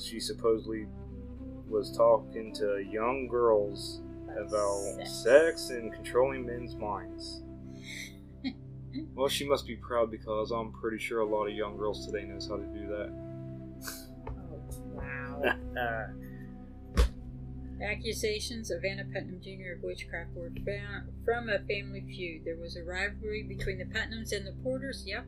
she 0.00 0.20
supposedly 0.20 0.86
was 1.68 1.96
talking 1.96 2.54
to 2.54 2.84
young 2.90 3.28
girls 3.28 4.00
about 4.38 4.96
Sex. 4.96 5.10
sex 5.10 5.70
and 5.70 5.92
controlling 5.92 6.46
men's 6.46 6.74
minds. 6.76 7.42
well, 9.14 9.28
she 9.28 9.46
must 9.46 9.66
be 9.66 9.76
proud 9.76 10.10
because 10.10 10.50
I'm 10.50 10.72
pretty 10.72 10.98
sure 10.98 11.20
a 11.20 11.26
lot 11.26 11.46
of 11.46 11.54
young 11.54 11.76
girls 11.76 12.06
today 12.06 12.24
knows 12.24 12.48
how 12.48 12.56
to 12.56 12.66
do 12.66 12.86
that. 12.88 13.10
Oh, 14.28 14.62
wow. 14.94 15.54
Uh, 15.78 16.08
accusations 17.82 18.70
of 18.70 18.84
Anna 18.84 19.04
Putnam 19.04 19.40
Jr. 19.40 19.76
of 19.76 19.82
witchcraft 19.82 20.30
were 20.34 20.50
found 20.66 21.12
from 21.24 21.48
a 21.48 21.60
family 21.60 22.00
feud. 22.00 22.44
There 22.44 22.56
was 22.56 22.76
a 22.76 22.82
rivalry 22.82 23.44
between 23.44 23.78
the 23.78 23.84
Putnams 23.84 24.32
and 24.32 24.46
the 24.46 24.54
Porters. 24.64 25.04
Yep. 25.06 25.26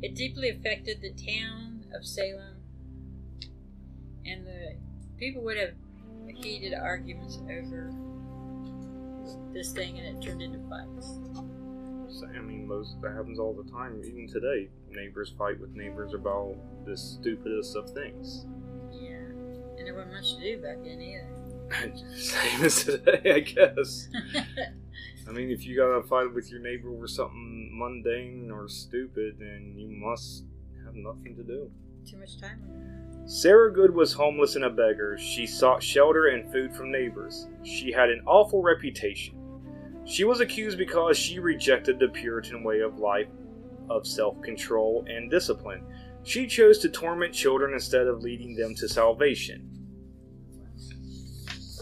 It 0.00 0.14
deeply 0.14 0.48
affected 0.48 1.00
the 1.02 1.12
town 1.12 1.84
of 1.94 2.06
Salem, 2.06 2.57
and 4.30 4.46
the 4.46 4.76
people 5.18 5.42
would 5.42 5.56
have 5.56 5.72
heated 6.28 6.74
arguments 6.74 7.38
over 7.44 7.92
this 9.52 9.72
thing, 9.72 9.98
and 9.98 10.16
it 10.16 10.26
turned 10.26 10.42
into 10.42 10.58
fights. 10.68 11.18
So, 12.10 12.26
I 12.26 12.40
mean, 12.40 12.66
most 12.66 13.00
that 13.02 13.12
happens 13.12 13.38
all 13.38 13.52
the 13.52 13.70
time. 13.70 14.00
Even 14.04 14.26
today, 14.26 14.68
neighbors 14.90 15.34
fight 15.38 15.60
with 15.60 15.74
neighbors 15.74 16.14
about 16.14 16.56
the 16.84 16.96
stupidest 16.96 17.76
of 17.76 17.90
things. 17.90 18.46
Yeah. 18.90 19.10
And 19.10 19.86
there 19.86 19.94
wasn't 19.94 20.14
much 20.14 20.34
to 20.34 20.40
do 20.40 20.62
back 20.62 20.78
then 20.82 21.00
either. 21.00 21.28
Same 22.16 22.64
as 22.64 22.84
today, 22.84 23.32
I 23.34 23.40
guess. 23.40 24.08
I 25.28 25.32
mean, 25.32 25.50
if 25.50 25.66
you 25.66 25.76
got 25.76 26.00
to 26.00 26.02
fight 26.08 26.32
with 26.34 26.50
your 26.50 26.60
neighbor 26.60 26.88
over 26.88 27.06
something 27.06 27.70
mundane 27.78 28.50
or 28.50 28.68
stupid, 28.68 29.36
then 29.38 29.74
you 29.76 29.88
must 29.88 30.44
have 30.84 30.94
nothing 30.94 31.36
to 31.36 31.42
do. 31.42 31.70
Too 32.08 32.16
much 32.16 32.40
time 32.40 32.62
on 32.70 33.07
Sarah 33.28 33.70
Good 33.70 33.94
was 33.94 34.14
homeless 34.14 34.56
and 34.56 34.64
a 34.64 34.70
beggar. 34.70 35.18
She 35.18 35.46
sought 35.46 35.82
shelter 35.82 36.28
and 36.28 36.50
food 36.50 36.74
from 36.74 36.90
neighbors. 36.90 37.46
She 37.62 37.92
had 37.92 38.08
an 38.08 38.22
awful 38.26 38.62
reputation. 38.62 39.34
She 40.06 40.24
was 40.24 40.40
accused 40.40 40.78
because 40.78 41.18
she 41.18 41.38
rejected 41.38 41.98
the 41.98 42.08
Puritan 42.08 42.64
way 42.64 42.80
of 42.80 42.98
life 42.98 43.28
of 43.90 44.06
self 44.06 44.40
control 44.40 45.04
and 45.08 45.30
discipline. 45.30 45.84
She 46.22 46.46
chose 46.46 46.78
to 46.78 46.88
torment 46.88 47.34
children 47.34 47.74
instead 47.74 48.06
of 48.06 48.22
leading 48.22 48.56
them 48.56 48.74
to 48.76 48.88
salvation. 48.88 49.68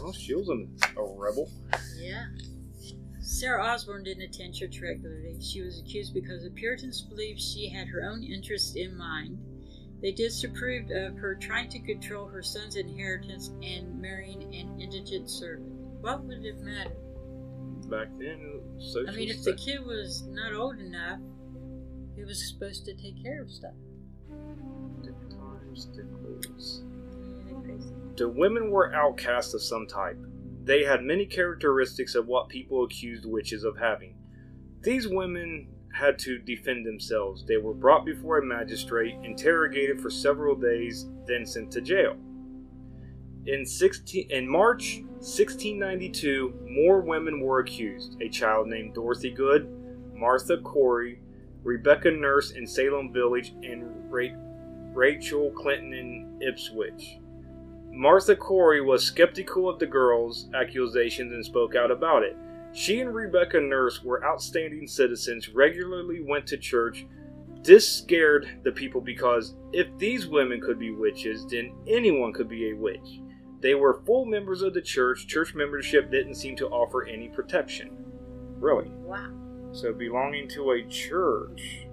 Well, 0.03 0.13
she 0.13 0.35
was 0.35 0.49
a, 0.49 1.01
a 1.01 1.15
rebel. 1.17 1.49
Yeah. 1.97 2.25
Sarah 3.21 3.65
Osborne 3.65 4.03
didn't 4.03 4.35
attend 4.35 4.55
church 4.55 4.81
regularly. 4.83 5.41
She 5.41 5.63
was 5.63 5.79
accused 5.79 6.13
because 6.13 6.43
the 6.43 6.51
Puritans 6.51 7.03
believed 7.03 7.41
she 7.41 7.69
had 7.69 7.87
her 7.87 8.03
own 8.03 8.25
interests 8.25 8.75
in 8.75 8.97
mind. 8.99 9.39
They 10.03 10.13
disapproved 10.13 10.91
of 10.91 11.17
her 11.17 11.35
trying 11.35 11.71
to 11.71 11.79
control 11.81 12.27
her 12.27 12.43
son's 12.43 12.77
inheritance 12.77 13.51
and 13.63 14.01
marrying 14.01 14.43
an 14.55 14.81
indigent 14.81 15.31
servant. 15.31 15.73
What 16.01 16.23
would 16.25 16.45
it 16.45 16.61
matter? 16.61 16.95
Back 17.89 18.09
then, 18.19 18.61
social 18.79 19.11
I 19.11 19.17
mean, 19.17 19.31
if 19.31 19.43
the 19.45 19.55
kid 19.55 19.85
was 19.85 20.25
not 20.29 20.53
old 20.53 20.79
enough, 20.79 21.21
he 22.15 22.25
was 22.25 22.49
supposed 22.53 22.85
to 22.87 22.95
take 22.95 23.23
care 23.23 23.43
of 23.43 23.51
stuff. 23.51 23.75
different 25.03 25.31
times, 25.33 25.87
different 25.87 26.21
rules. 26.23 26.83
Yeah, 27.39 27.45
they're 27.47 27.61
crazy. 27.63 27.95
The 28.17 28.29
women 28.29 28.71
were 28.71 28.95
outcasts 28.95 29.55
of 29.55 29.63
some 29.63 29.87
type. 29.87 30.19
They 30.65 30.83
had 30.83 31.03
many 31.03 31.27
characteristics 31.27 32.15
of 32.15 32.27
what 32.27 32.49
people 32.49 32.85
accused 32.85 33.25
witches 33.25 33.63
of 33.63 33.79
having. 33.79 34.17
These 34.83 35.07
women 35.07 35.69
had 35.97 36.19
to 36.21 36.39
defend 36.39 36.85
themselves. 36.85 37.45
They 37.47 37.57
were 37.57 37.75
brought 37.75 38.05
before 38.05 38.39
a 38.39 38.45
magistrate, 38.45 39.15
interrogated 39.23 40.01
for 40.01 40.11
several 40.11 40.55
days, 40.55 41.07
then 41.27 41.47
sent 41.47 41.71
to 41.73 41.81
jail. 41.81 42.17
In, 43.47 43.65
16, 43.65 44.31
in 44.31 44.49
March 44.49 44.99
1692, 45.19 46.69
more 46.69 47.01
women 47.01 47.41
were 47.41 47.61
accused. 47.61 48.21
A 48.21 48.29
child 48.29 48.69
named 48.69 48.95
Dorothy 48.95 49.31
Good, 49.31 49.69
Martha 50.13 50.59
Corey, 50.59 51.21
Rebecca 51.63 52.11
Nurse 52.11 52.51
in 52.51 52.67
Salem 52.67 53.13
Village, 53.13 53.55
and 53.63 54.13
Ra- 54.13 54.37
Rachel 54.93 55.51
Clinton 55.53 55.95
in 55.95 56.41
Ipswich. 56.43 57.19
Martha 57.91 58.37
Corey 58.37 58.83
was 58.83 59.05
skeptical 59.05 59.69
of 59.69 59.79
the 59.79 59.87
girls' 59.87 60.49
accusations 60.55 61.33
and 61.33 61.45
spoke 61.45 61.75
out 61.75 61.91
about 61.91 62.23
it. 62.23 62.37
She 62.77 63.01
and 63.01 63.15
Rebecca 63.15 63.59
Nurse 63.59 64.05
were 64.05 64.23
outstanding 64.23 64.87
citizens, 64.87 65.49
regularly 65.49 66.23
went 66.23 66.47
to 66.49 66.59
church. 66.59 67.07
This 67.63 67.91
scared 67.91 68.61
the 68.65 68.71
people 68.71 69.01
because 69.01 69.57
if 69.73 69.87
these 69.97 70.27
women 70.27 70.61
could 70.61 70.79
be 70.79 70.91
witches, 70.91 71.47
then 71.47 71.73
anyone 71.89 72.35
could 72.35 72.51
be 72.51 72.69
a 72.69 72.77
witch. 72.77 73.23
They 73.63 73.75
were 73.75 74.03
full 74.05 74.27
members 74.27 74.61
of 74.61 74.75
the 74.75 74.83
church. 74.83 75.27
Church 75.27 75.55
membership 75.55 76.11
didn't 76.11 76.35
seem 76.35 76.55
to 76.57 76.69
offer 76.69 77.07
any 77.07 77.31
protection. 77.31 77.97
Really. 78.59 78.91
Wow. 78.91 79.33
So 79.73 79.95
belonging 79.95 80.47
to 80.51 80.73
a 80.73 80.87
church. 80.87 81.87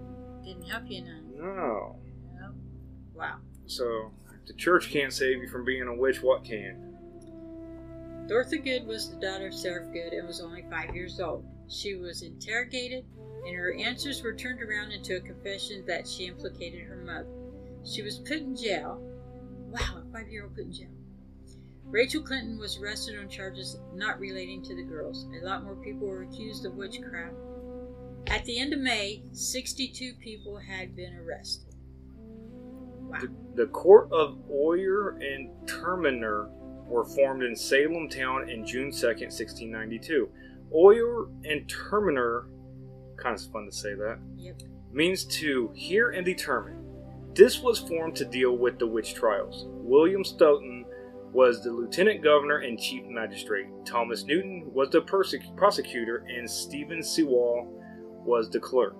Didn't 0.44 0.64
help 0.64 0.84
you 0.88 1.06
none. 1.06 1.32
No. 1.38 1.96
No. 2.34 2.52
Wow. 3.14 3.38
So 3.68 4.12
if 4.34 4.48
the 4.48 4.54
church 4.54 4.90
can't 4.90 5.14
save 5.14 5.38
you 5.38 5.48
from 5.48 5.64
being 5.64 5.88
a 5.88 5.96
witch, 5.96 6.22
what 6.22 6.44
can? 6.44 6.83
Dorothy 8.28 8.60
Good 8.60 8.88
was 8.88 9.10
the 9.10 9.18
daughter 9.18 9.48
of 9.48 9.54
Sarah 9.54 9.86
Good 9.92 10.14
and 10.14 10.26
was 10.26 10.40
only 10.40 10.64
five 10.70 10.96
years 10.96 11.20
old. 11.20 11.46
She 11.68 11.96
was 11.96 12.22
interrogated, 12.22 13.06
and 13.46 13.56
her 13.56 13.74
answers 13.74 14.24
were 14.24 14.34
turned 14.34 14.62
around 14.62 14.92
into 14.92 15.18
a 15.18 15.22
confession 15.22 15.84
that 15.88 16.08
she 16.08 16.28
implicated 16.28 16.82
her 16.88 16.96
mother. 16.96 17.28
She 17.84 18.02
was 18.02 18.20
put 18.20 18.38
in 18.38 18.56
jail. 18.56 19.02
Wow, 19.70 20.02
a 20.02 20.12
five 20.14 20.30
year 20.30 20.44
old 20.44 20.56
put 20.56 20.66
in 20.66 20.74
jail. 20.74 20.90
Rachel 21.86 22.24
Clinton 22.24 22.58
was 22.58 22.78
arrested 22.78 23.20
on 23.20 23.28
charges 23.28 23.78
not 23.94 24.20
relating 24.20 24.64
to 24.64 24.76
the 24.76 24.84
girls. 24.84 25.28
A 25.42 25.46
lot 25.46 25.64
more 25.64 25.76
people 25.76 26.08
were 26.08 26.24
accused 26.24 26.66
of 26.66 26.76
witchcraft. 26.76 27.36
At 28.28 28.46
the 28.46 28.58
end 28.58 28.74
of 28.74 28.80
May, 28.80 29.24
62 29.34 30.14
people 30.16 30.58
had 30.58 30.96
been 30.96 31.14
arrested. 31.16 31.76
Wow. 32.16 33.20
The, 33.20 33.32
the 33.56 33.68
court 33.68 34.12
of 34.14 34.40
Oyer 34.50 35.18
and 35.20 35.52
Terminer 35.68 36.50
were 36.88 37.06
formed 37.06 37.44
in 37.44 37.56
Salem 37.56 38.10
town 38.10 38.50
in 38.50 38.66
June 38.66 38.90
2nd, 38.92 39.32
1692. 39.32 40.30
Oyer 40.76 41.28
and 41.46 41.68
Terminer, 41.70 42.46
kind 43.18 43.36
of 43.36 43.42
fun 43.52 43.66
to 43.66 43.72
say 43.72 43.94
that, 43.94 44.20
Yep. 44.38 44.62
means 44.92 45.26
to 45.40 45.72
hear 45.74 46.10
and 46.12 46.26
determine. 46.26 46.80
This 47.36 47.62
was 47.62 47.80
formed 47.80 48.16
to 48.18 48.26
deal 48.26 48.58
with 48.58 48.78
the 48.80 48.88
witch 48.88 49.14
trials. 49.16 49.66
William 49.70 50.24
Stoughton 50.24 50.86
was 51.32 51.64
the 51.64 51.72
lieutenant 51.72 52.22
governor 52.22 52.58
and 52.60 52.78
chief 52.80 53.06
magistrate. 53.08 53.66
Thomas 53.86 54.24
Newton 54.26 54.72
was 54.72 54.90
the 54.92 55.02
persec- 55.02 55.56
prosecutor, 55.58 56.26
and 56.30 56.48
Stephen 56.50 57.02
Sewall 57.02 57.68
was 58.24 58.50
the 58.52 58.60
clerk. 58.60 58.96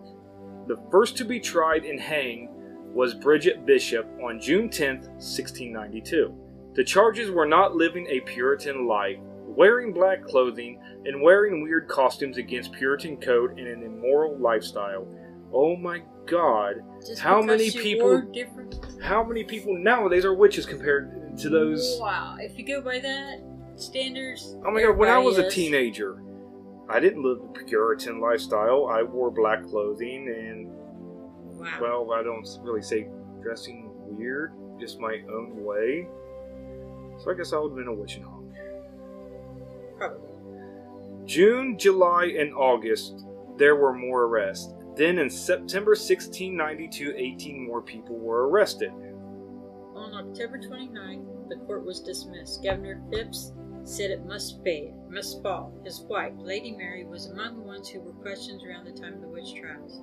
The 0.68 0.78
first 0.90 1.16
to 1.18 1.26
be 1.26 1.40
tried 1.40 1.86
and 1.86 2.00
hanged 2.00 2.50
was 2.94 3.14
Bridget 3.14 3.66
Bishop 3.66 4.08
on 4.24 4.40
June 4.40 4.70
10, 4.70 5.02
1692. 5.20 6.34
The 6.74 6.84
charges 6.84 7.30
were 7.30 7.46
not 7.46 7.76
living 7.76 8.08
a 8.08 8.20
Puritan 8.22 8.88
life, 8.88 9.18
wearing 9.46 9.94
black 9.94 10.24
clothing, 10.24 10.80
and 11.06 11.22
wearing 11.22 11.62
weird 11.64 11.88
costumes 11.88 12.38
against 12.38 12.72
Puritan 12.74 13.18
code 13.18 13.60
and 13.60 13.68
an 13.68 13.84
immoral 13.84 14.38
lifestyle. 14.38 15.08
Oh 15.54 15.76
my 15.76 16.02
god. 16.26 16.76
Just 17.06 17.22
How 17.22 17.42
many 17.42 17.70
people- 17.70 18.22
different. 18.34 18.80
How 19.02 19.24
many 19.24 19.44
people 19.44 19.78
nowadays 19.78 20.26
are 20.26 20.34
witches 20.34 20.66
compared 20.66 21.38
to 21.38 21.50
those? 21.50 22.00
Wow, 22.02 22.38
if 22.40 22.58
you 22.58 22.66
go 22.66 22.82
by 22.82 23.00
that 23.00 23.42
standards. 23.76 24.56
Oh 24.66 24.72
my 24.72 24.82
god, 24.82 24.98
when 24.98 25.10
I 25.10 25.18
was 25.20 25.38
a 25.38 25.50
teenager, 25.50 26.22
I 26.90 27.00
didn't 27.00 27.22
live 27.24 27.40
the 27.54 27.64
Puritan 27.66 28.20
lifestyle. 28.20 28.88
I 28.88 29.04
wore 29.04 29.30
black 29.32 29.64
clothing 29.64 30.28
and, 30.28 30.68
Wow. 31.60 31.78
well, 31.82 32.12
I 32.14 32.24
don't 32.24 32.48
really 32.64 32.82
say 32.82 33.08
dressing 33.42 33.92
weird, 34.08 34.54
just 34.80 35.00
my 35.00 35.22
own 35.32 35.64
way. 35.64 36.08
So 37.24 37.32
I 37.32 37.36
guess 37.36 37.54
I 37.54 37.58
would 37.58 37.70
have 37.70 37.78
been 37.78 37.88
a 37.88 37.94
witch 37.94 38.18
and. 38.18 38.26
Probably. 39.98 40.28
June, 41.26 41.78
July, 41.78 42.34
and 42.38 42.54
August, 42.54 43.26
there 43.58 43.78
were 43.78 43.94
more 43.94 44.24
arrests. 44.24 44.74
Then 44.98 45.20
in 45.20 45.30
September 45.30 45.92
1692, 45.92 47.14
18 47.16 47.66
more 47.66 47.82
people 47.82 48.18
were 48.18 48.50
arrested. 48.50 48.92
On 49.96 50.14
October 50.14 50.60
29th, 50.60 51.48
the 51.48 51.56
court 51.66 51.86
was 51.86 52.02
dismissed. 52.02 52.62
Governor 52.62 53.02
Phips 53.10 53.54
said 53.86 54.12
it 54.12 54.26
must 54.26 54.62
be, 54.64 54.92
must 55.10 55.42
fall. 55.42 55.74
His 55.86 56.02
wife, 56.02 56.34
Lady 56.38 56.74
Mary, 56.74 57.06
was 57.06 57.28
among 57.28 57.56
the 57.56 57.66
ones 57.66 57.88
who 57.88 58.02
were 58.02 58.14
questioned 58.14 58.62
around 58.68 58.86
the 58.86 59.00
time 59.00 59.14
of 59.14 59.22
the 59.22 59.28
witch 59.30 59.56
trials. 59.56 60.02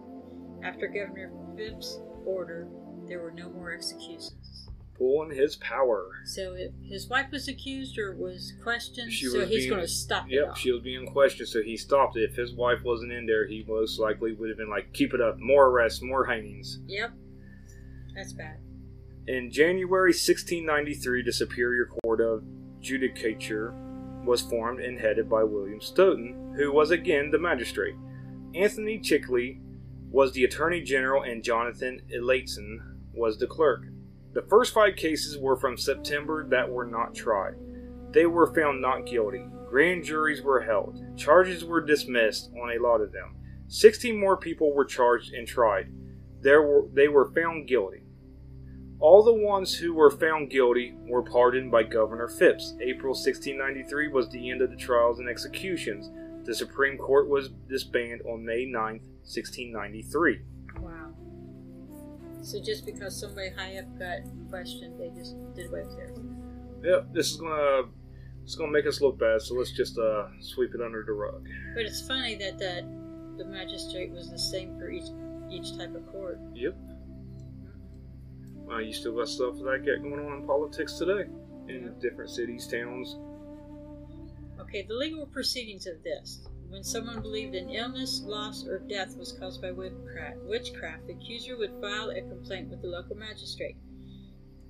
After 0.65 0.89
Governor 0.89 1.33
Phips' 1.55 2.01
order, 2.25 2.67
there 3.07 3.21
were 3.21 3.33
no 3.33 3.51
more 3.51 3.73
executions. 3.73 4.70
Pulling 5.01 5.35
his 5.35 5.57
power. 5.57 6.11
So 6.27 6.53
if 6.53 6.73
his 6.83 7.09
wife 7.09 7.31
was 7.33 7.49
accused 7.49 7.99
or 7.99 8.15
was 8.15 8.53
questioned, 8.63 9.11
She 9.11 9.27
so 9.27 9.39
was 9.39 9.49
he's 9.49 9.67
going 9.67 9.81
to 9.81 9.89
stop 9.89 10.27
it 10.29 10.35
Yep, 10.35 10.59
she 10.59 10.73
was 10.73 10.83
being 10.83 11.07
questioned, 11.07 11.49
so 11.49 11.63
he 11.63 11.79
stopped 11.79 12.19
it. 12.19 12.29
If 12.29 12.37
his 12.37 12.53
wife 12.53 12.81
wasn't 12.85 13.13
in 13.13 13.25
there, 13.25 13.47
he 13.47 13.65
most 13.67 13.99
likely 13.99 14.35
would 14.35 14.51
have 14.51 14.59
been 14.59 14.69
like, 14.69 14.93
keep 14.93 15.15
it 15.15 15.23
up, 15.23 15.39
more 15.39 15.69
arrests, 15.69 16.03
more 16.03 16.27
hangings. 16.27 16.81
Yep. 16.87 17.13
That's 18.15 18.35
bad. 18.35 18.59
In 19.27 19.51
January 19.51 20.11
1693, 20.11 21.23
the 21.23 21.33
Superior 21.33 21.89
Court 22.03 22.21
of 22.21 22.43
Judicature 22.83 23.73
was 24.27 24.43
formed 24.43 24.81
and 24.81 25.01
headed 25.01 25.31
by 25.31 25.45
William 25.45 25.81
Stoughton, 25.81 26.55
who 26.59 26.71
was 26.73 26.91
again 26.91 27.31
the 27.31 27.39
magistrate. 27.39 27.95
Anthony 28.55 28.99
Checkley 28.99 29.61
was 30.11 30.33
the 30.33 30.45
Attorney 30.45 30.83
General 30.83 31.23
and 31.23 31.43
Jonathan 31.43 32.03
Elatson 32.15 32.79
was 33.15 33.39
the 33.39 33.47
clerk. 33.47 33.85
The 34.33 34.43
first 34.43 34.73
five 34.73 34.95
cases 34.95 35.39
were 35.39 35.57
from 35.57 35.77
September 35.77 36.47
that 36.51 36.71
were 36.71 36.87
not 36.87 37.15
tried. 37.15 37.55
They 38.13 38.27
were 38.27 38.55
found 38.55 38.81
not 38.81 39.07
guilty. 39.07 39.45
Grand 39.69 40.05
juries 40.05 40.43
were 40.43 40.61
held. 40.61 41.01
Charges 41.17 41.65
were 41.65 41.81
dismissed 41.81 42.51
on 42.61 42.71
a 42.71 42.83
lot 42.83 43.01
of 43.01 43.13
them. 43.13 43.37
Sixteen 43.67 44.19
more 44.19 44.37
people 44.37 44.73
were 44.73 44.85
charged 44.85 45.33
and 45.33 45.47
tried. 45.47 45.93
There 46.43 46.63
were, 46.63 46.87
they 46.93 47.09
were 47.09 47.33
found 47.33 47.69
guilty. 47.69 48.03
All 49.01 49.23
the 49.23 49.33
ones 49.33 49.75
who 49.75 49.95
were 49.95 50.11
found 50.11 50.51
guilty 50.51 50.95
were 51.07 51.23
pardoned 51.23 51.71
by 51.73 51.85
Governor 51.85 52.29
Phips. 52.29 52.75
April 52.81 53.15
1693 53.15 54.09
was 54.09 54.29
the 54.29 54.51
end 54.51 54.61
of 54.61 54.71
the 54.71 54.77
trials 54.77 55.19
and 55.19 55.29
executions. 55.29 56.11
The 56.45 56.55
Supreme 56.55 56.99
Court 56.99 57.29
was 57.29 57.51
disbanded 57.69 58.23
on 58.27 58.45
May 58.45 58.65
9, 58.65 58.73
1693. 58.73 60.41
So 62.43 62.61
just 62.61 62.87
because 62.87 63.19
somebody 63.19 63.51
high 63.51 63.79
up 63.79 63.99
got 63.99 64.21
questioned, 64.49 64.99
they 64.99 65.11
just 65.19 65.37
did 65.55 65.67
away 65.67 65.83
with 65.85 65.99
it. 65.99 66.19
Yep, 66.83 67.13
this 67.13 67.31
is 67.33 67.37
gonna 67.37 67.83
it's 68.43 68.55
gonna 68.55 68.73
make 68.73 68.87
us 68.87 69.01
look 69.01 69.19
bad, 69.19 69.43
so 69.43 69.55
let's 69.55 69.73
just 69.73 69.99
uh, 69.99 70.27
sweep 70.41 70.75
it 70.75 70.81
under 70.81 71.05
the 71.05 71.13
rug. 71.13 71.47
But 71.75 71.85
it's 71.85 72.07
funny 72.07 72.37
that, 72.37 72.59
that 72.59 72.85
the 73.37 73.45
magistrate 73.45 74.11
was 74.11 74.31
the 74.31 74.39
same 74.39 74.79
for 74.79 74.91
each 74.91 75.11
each 75.51 75.77
type 75.77 75.95
of 75.95 76.07
court. 76.11 76.39
Yep. 76.55 76.77
Well, 78.55 78.81
you 78.81 78.93
still 78.93 79.17
got 79.17 79.29
stuff 79.29 79.57
like 79.61 79.85
that 79.85 80.01
going 80.03 80.21
on 80.21 80.41
in 80.41 80.47
politics 80.47 80.95
today 80.95 81.29
in 81.69 81.83
Yep. 81.85 82.01
different 82.01 82.31
cities, 82.31 82.67
towns. 82.67 83.17
Okay, 84.61 84.83
the 84.87 84.95
legal 84.95 85.27
proceedings 85.27 85.87
of 85.87 86.03
this. 86.05 86.47
When 86.71 86.85
someone 86.85 87.21
believed 87.21 87.57
an 87.57 87.69
illness, 87.69 88.23
loss, 88.25 88.65
or 88.65 88.79
death 88.79 89.17
was 89.17 89.33
caused 89.33 89.61
by 89.61 89.73
witchcraft, 89.73 91.07
the 91.07 91.15
accuser 91.15 91.59
would 91.59 91.81
file 91.81 92.11
a 92.11 92.21
complaint 92.23 92.71
with 92.71 92.81
the 92.81 92.89
local 92.89 93.17
magistrate. 93.17 93.77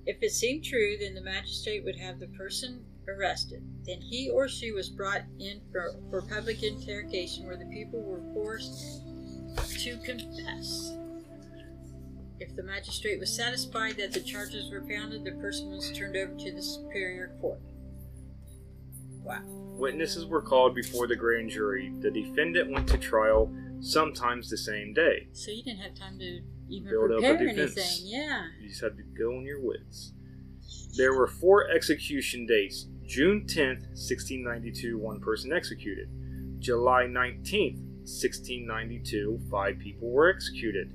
If 0.07 0.17
it 0.23 0.31
seemed 0.31 0.63
true, 0.63 0.97
then 0.99 1.13
the 1.13 1.21
magistrate 1.21 1.83
would 1.83 1.95
have 1.97 2.19
the 2.19 2.27
person 2.29 2.83
arrested. 3.07 3.63
Then 3.85 4.01
he 4.01 4.31
or 4.31 4.47
she 4.47 4.71
was 4.71 4.89
brought 4.89 5.21
in 5.39 5.61
for, 5.71 5.93
for 6.09 6.23
public 6.23 6.63
interrogation 6.63 7.45
where 7.45 7.57
the 7.57 7.65
people 7.65 8.01
were 8.01 8.33
forced 8.33 9.03
to 9.83 9.97
confess. 9.97 10.93
If 12.39 12.55
the 12.55 12.63
magistrate 12.63 13.19
was 13.19 13.35
satisfied 13.35 13.97
that 13.97 14.11
the 14.11 14.21
charges 14.21 14.71
were 14.71 14.81
founded, 14.81 15.23
the 15.23 15.33
person 15.33 15.69
was 15.69 15.91
turned 15.95 16.17
over 16.17 16.33
to 16.33 16.51
the 16.51 16.63
superior 16.63 17.37
court. 17.39 17.61
Wow. 19.23 19.41
Witnesses 19.45 20.25
were 20.25 20.41
called 20.41 20.75
before 20.75 21.07
the 21.07 21.15
grand 21.15 21.49
jury. 21.49 21.91
The 21.99 22.11
defendant 22.11 22.71
went 22.71 22.87
to 22.89 22.97
trial, 22.97 23.51
sometimes 23.79 24.49
the 24.49 24.57
same 24.57 24.93
day. 24.93 25.27
So 25.33 25.51
you 25.51 25.63
didn't 25.63 25.79
have 25.79 25.95
time 25.95 26.19
to 26.19 26.41
even 26.69 26.89
Build 26.89 27.11
up 27.11 27.17
a 27.23 27.35
prepare 27.37 27.47
defense. 27.53 27.77
anything. 27.77 28.19
Yeah. 28.21 28.43
You 28.61 28.69
just 28.69 28.81
had 28.81 28.95
to 28.97 29.03
go 29.03 29.35
on 29.37 29.43
your 29.43 29.59
wits. 29.61 30.13
There 30.97 31.13
were 31.15 31.27
four 31.27 31.69
execution 31.69 32.45
dates. 32.45 32.87
June 33.05 33.41
10th, 33.45 33.87
1692, 33.97 34.97
one 34.97 35.19
person 35.19 35.51
executed. 35.51 36.07
July 36.59 37.05
19th, 37.05 37.79
1692, 38.05 39.39
five 39.49 39.79
people 39.79 40.09
were 40.11 40.29
executed. 40.29 40.93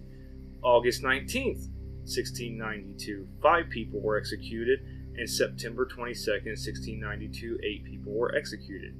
August 0.63 1.03
19th, 1.03 1.69
1692, 2.05 3.27
five 3.43 3.69
people 3.69 4.01
were 4.01 4.17
executed. 4.17 4.81
And 5.19 5.29
September 5.29 5.87
22nd, 5.87 6.57
1692, 6.57 7.59
eight 7.63 7.85
people 7.85 8.13
were 8.13 8.35
executed. 8.35 8.95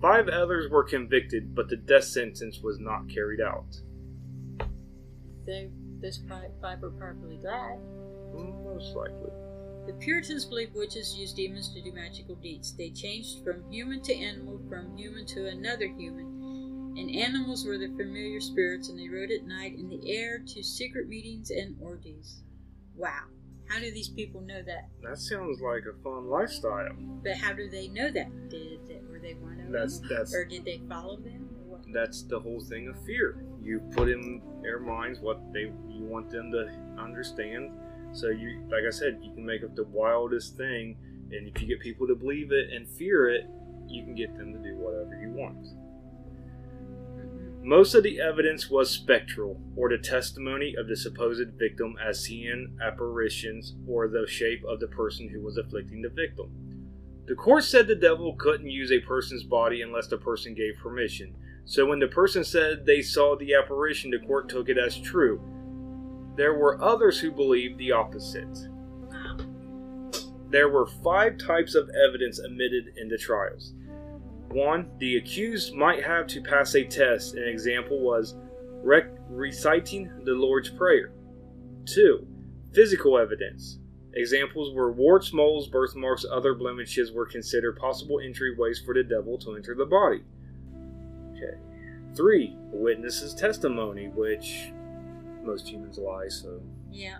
Five 0.00 0.28
others 0.28 0.70
were 0.70 0.82
convicted, 0.82 1.54
but 1.54 1.68
the 1.68 1.76
death 1.76 2.04
sentence 2.04 2.60
was 2.60 2.80
not 2.80 3.08
carried 3.08 3.40
out. 3.40 3.76
They, 5.46 5.70
this 6.00 6.20
five, 6.28 6.50
five 6.60 6.80
were 6.80 6.90
probably 6.90 7.36
glad. 7.36 7.78
Mm, 8.34 8.64
most 8.64 8.96
likely. 8.96 9.30
The 9.86 9.92
Puritans 9.94 10.44
believed 10.44 10.74
witches 10.74 11.16
used 11.16 11.36
demons 11.36 11.72
to 11.74 11.82
do 11.82 11.92
magical 11.92 12.34
deeds. 12.36 12.76
They 12.76 12.90
changed 12.90 13.44
from 13.44 13.70
human 13.70 14.02
to 14.02 14.14
animal, 14.14 14.60
from 14.68 14.96
human 14.96 15.26
to 15.26 15.48
another 15.48 15.86
human. 15.86 16.96
And 16.98 17.14
animals 17.14 17.64
were 17.64 17.78
the 17.78 17.88
familiar 17.88 18.40
spirits, 18.40 18.88
and 18.88 18.98
they 18.98 19.08
rode 19.08 19.30
at 19.30 19.46
night 19.46 19.78
in 19.78 19.88
the 19.88 20.10
air 20.10 20.38
to 20.38 20.62
secret 20.62 21.08
meetings 21.08 21.50
and 21.50 21.76
orgies. 21.80 22.42
Wow. 22.96 23.24
How 23.70 23.78
do 23.78 23.92
these 23.92 24.08
people 24.08 24.40
know 24.40 24.62
that? 24.62 24.88
That 25.02 25.18
sounds 25.18 25.60
like 25.60 25.84
a 25.86 26.02
fun 26.02 26.28
lifestyle. 26.28 26.92
But 27.22 27.36
how 27.36 27.52
do 27.52 27.70
they 27.70 27.86
know 27.86 28.10
that? 28.10 28.48
Did 28.50 28.80
they, 28.88 29.00
were 29.08 29.20
they 29.20 29.34
one 29.34 29.60
of 29.60 29.70
That's 29.70 30.00
them? 30.00 30.08
that's 30.10 30.34
Or 30.34 30.44
did 30.44 30.64
they 30.64 30.80
follow 30.88 31.16
them? 31.16 31.48
That's 31.92 32.22
the 32.22 32.40
whole 32.40 32.60
thing 32.60 32.88
of 32.88 33.04
fear. 33.04 33.44
You 33.62 33.80
put 33.92 34.08
in 34.08 34.42
their 34.60 34.80
minds 34.80 35.20
what 35.20 35.52
they 35.52 35.72
you 35.88 36.04
want 36.04 36.30
them 36.30 36.50
to 36.52 36.68
understand. 37.00 37.70
So 38.12 38.28
you, 38.28 38.62
like 38.70 38.82
I 38.86 38.90
said, 38.90 39.20
you 39.22 39.32
can 39.32 39.46
make 39.46 39.62
up 39.62 39.76
the 39.76 39.84
wildest 39.84 40.56
thing, 40.56 40.96
and 41.30 41.48
if 41.48 41.62
you 41.62 41.68
get 41.68 41.80
people 41.80 42.08
to 42.08 42.16
believe 42.16 42.50
it 42.50 42.70
and 42.72 42.88
fear 42.88 43.30
it, 43.30 43.46
you 43.86 44.02
can 44.02 44.14
get 44.16 44.36
them 44.36 44.52
to 44.52 44.58
do 44.58 44.76
whatever 44.76 45.16
you 45.20 45.30
want. 45.30 45.66
Most 47.62 47.94
of 47.94 48.02
the 48.02 48.20
evidence 48.20 48.70
was 48.70 48.90
spectral, 48.90 49.60
or 49.76 49.90
the 49.90 49.98
testimony 49.98 50.74
of 50.78 50.88
the 50.88 50.96
supposed 50.96 51.50
victim 51.58 51.94
as 52.02 52.24
seeing 52.24 52.78
apparitions 52.82 53.74
or 53.86 54.08
the 54.08 54.26
shape 54.26 54.64
of 54.64 54.80
the 54.80 54.88
person 54.88 55.28
who 55.28 55.40
was 55.42 55.58
afflicting 55.58 56.00
the 56.00 56.08
victim. 56.08 56.50
The 57.26 57.34
court 57.34 57.64
said 57.64 57.86
the 57.86 57.94
devil 57.94 58.34
couldn't 58.36 58.70
use 58.70 58.90
a 58.90 59.00
person's 59.00 59.44
body 59.44 59.82
unless 59.82 60.06
the 60.06 60.16
person 60.16 60.54
gave 60.54 60.78
permission. 60.82 61.34
So 61.66 61.84
when 61.86 61.98
the 61.98 62.08
person 62.08 62.44
said 62.44 62.86
they 62.86 63.02
saw 63.02 63.36
the 63.36 63.54
apparition, 63.54 64.10
the 64.10 64.26
court 64.26 64.48
took 64.48 64.70
it 64.70 64.78
as 64.78 64.98
true. 64.98 65.40
There 66.36 66.54
were 66.54 66.82
others 66.82 67.20
who 67.20 67.30
believed 67.30 67.78
the 67.78 67.92
opposite. 67.92 68.58
There 70.48 70.70
were 70.70 70.86
five 70.86 71.36
types 71.36 71.74
of 71.74 71.90
evidence 71.90 72.38
admitted 72.38 72.94
in 72.96 73.08
the 73.08 73.18
trials. 73.18 73.74
One, 74.50 74.90
the 74.98 75.16
accused 75.16 75.74
might 75.74 76.02
have 76.04 76.26
to 76.28 76.42
pass 76.42 76.74
a 76.74 76.84
test. 76.84 77.34
An 77.34 77.46
example 77.46 78.00
was 78.00 78.34
rec- 78.82 79.16
reciting 79.28 80.10
the 80.24 80.32
Lord's 80.32 80.70
Prayer. 80.70 81.12
Two, 81.86 82.26
physical 82.74 83.16
evidence. 83.16 83.78
Examples 84.14 84.74
were 84.74 84.90
warts, 84.90 85.32
moles, 85.32 85.68
birthmarks, 85.68 86.26
other 86.28 86.54
blemishes 86.54 87.12
were 87.12 87.26
considered 87.26 87.78
possible 87.78 88.16
entryways 88.16 88.84
for 88.84 88.92
the 88.92 89.04
devil 89.04 89.38
to 89.38 89.54
enter 89.54 89.76
the 89.76 89.86
body. 89.86 90.22
Okay. 91.30 91.58
Three, 92.16 92.56
witnesses' 92.72 93.34
testimony, 93.34 94.08
which 94.08 94.72
most 95.44 95.68
humans 95.68 95.96
lie, 95.96 96.28
so. 96.28 96.60
Yeah. 96.90 97.18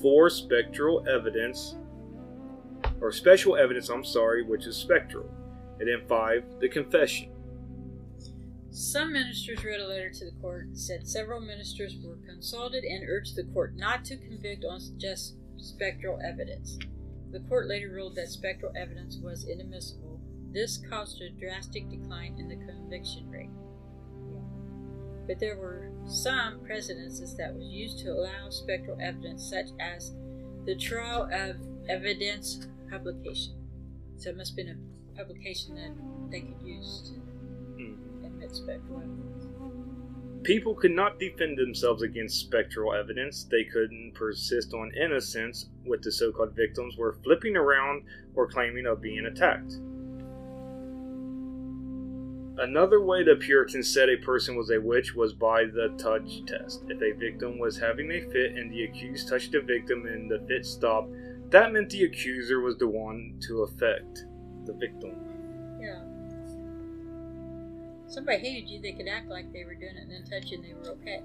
Four, 0.00 0.30
spectral 0.30 1.06
evidence, 1.08 1.76
or 3.00 3.12
special 3.12 3.56
evidence, 3.56 3.88
I'm 3.88 4.04
sorry, 4.04 4.42
which 4.42 4.66
is 4.66 4.76
spectral. 4.76 5.30
And 5.82 5.90
then 5.90 6.06
five, 6.06 6.44
the 6.60 6.68
confession. 6.68 7.28
Some 8.70 9.12
ministers 9.12 9.64
wrote 9.64 9.80
a 9.80 9.88
letter 9.88 10.10
to 10.10 10.24
the 10.26 10.40
court 10.40 10.68
said 10.74 11.08
several 11.08 11.40
ministers 11.40 11.96
were 12.00 12.18
consulted 12.24 12.84
and 12.84 13.02
urged 13.08 13.34
the 13.34 13.42
court 13.52 13.74
not 13.74 14.04
to 14.04 14.16
convict 14.16 14.64
on 14.64 14.78
just 14.96 15.34
spectral 15.56 16.20
evidence. 16.24 16.78
The 17.32 17.40
court 17.48 17.66
later 17.66 17.90
ruled 17.90 18.14
that 18.14 18.28
spectral 18.28 18.70
evidence 18.76 19.18
was 19.20 19.48
inadmissible. 19.48 20.20
This 20.52 20.80
caused 20.88 21.20
a 21.20 21.30
drastic 21.30 21.90
decline 21.90 22.36
in 22.38 22.46
the 22.46 22.64
conviction 22.64 23.28
rate. 23.28 23.50
But 25.26 25.40
there 25.40 25.56
were 25.56 25.90
some 26.06 26.60
precedences 26.64 27.36
that 27.38 27.56
was 27.56 27.66
used 27.66 27.98
to 28.04 28.12
allow 28.12 28.50
spectral 28.50 28.98
evidence, 29.00 29.50
such 29.50 29.70
as 29.80 30.12
the 30.64 30.76
trial 30.76 31.28
of 31.32 31.56
evidence 31.88 32.68
publication. 32.88 33.54
So 34.16 34.30
it 34.30 34.36
must 34.36 34.50
have 34.50 34.56
been 34.56 34.68
a 34.68 34.92
publication 35.16 35.74
that 35.74 36.30
they 36.30 36.40
could 36.40 36.62
use 36.62 37.10
to 37.10 37.20
Hmm. 37.82 38.24
admit 38.24 38.50
spectral 38.50 38.98
evidence. 38.98 39.46
People 40.42 40.74
could 40.74 40.90
not 40.90 41.20
defend 41.20 41.56
themselves 41.56 42.02
against 42.02 42.40
spectral 42.40 42.92
evidence. 42.92 43.44
They 43.44 43.62
couldn't 43.64 44.14
persist 44.14 44.74
on 44.74 44.92
innocence 44.94 45.68
with 45.86 46.02
the 46.02 46.10
so 46.10 46.32
called 46.32 46.56
victims 46.56 46.96
were 46.96 47.12
flipping 47.22 47.56
around 47.56 48.02
or 48.34 48.48
claiming 48.48 48.86
of 48.86 49.00
being 49.00 49.24
attacked. 49.26 49.74
Another 52.58 53.00
way 53.00 53.22
the 53.22 53.36
Puritans 53.36 53.92
said 53.92 54.10
a 54.10 54.16
person 54.18 54.56
was 54.56 54.70
a 54.70 54.80
witch 54.80 55.14
was 55.14 55.32
by 55.32 55.64
the 55.64 55.94
touch 55.96 56.44
test. 56.46 56.82
If 56.88 57.00
a 57.00 57.16
victim 57.18 57.58
was 57.58 57.78
having 57.78 58.10
a 58.10 58.20
fit 58.30 58.56
and 58.56 58.70
the 58.70 58.84
accused 58.84 59.28
touched 59.28 59.52
the 59.52 59.60
victim 59.60 60.06
and 60.06 60.30
the 60.30 60.40
fit 60.46 60.66
stopped, 60.66 61.12
that 61.50 61.72
meant 61.72 61.90
the 61.90 62.04
accuser 62.04 62.60
was 62.60 62.76
the 62.78 62.88
one 62.88 63.38
to 63.46 63.62
affect 63.62 64.26
the 64.66 64.72
victim. 64.72 65.16
Yeah. 65.80 66.00
Somebody 68.06 68.38
hated 68.38 68.68
you, 68.68 68.80
they 68.80 68.92
could 68.92 69.08
act 69.08 69.28
like 69.28 69.52
they 69.52 69.64
were 69.64 69.74
doing 69.74 69.96
it 69.96 70.02
and 70.02 70.10
then 70.10 70.24
touch 70.24 70.50
you 70.50 70.58
and 70.58 70.66
they 70.66 70.74
were 70.74 70.96
okay. 70.96 71.22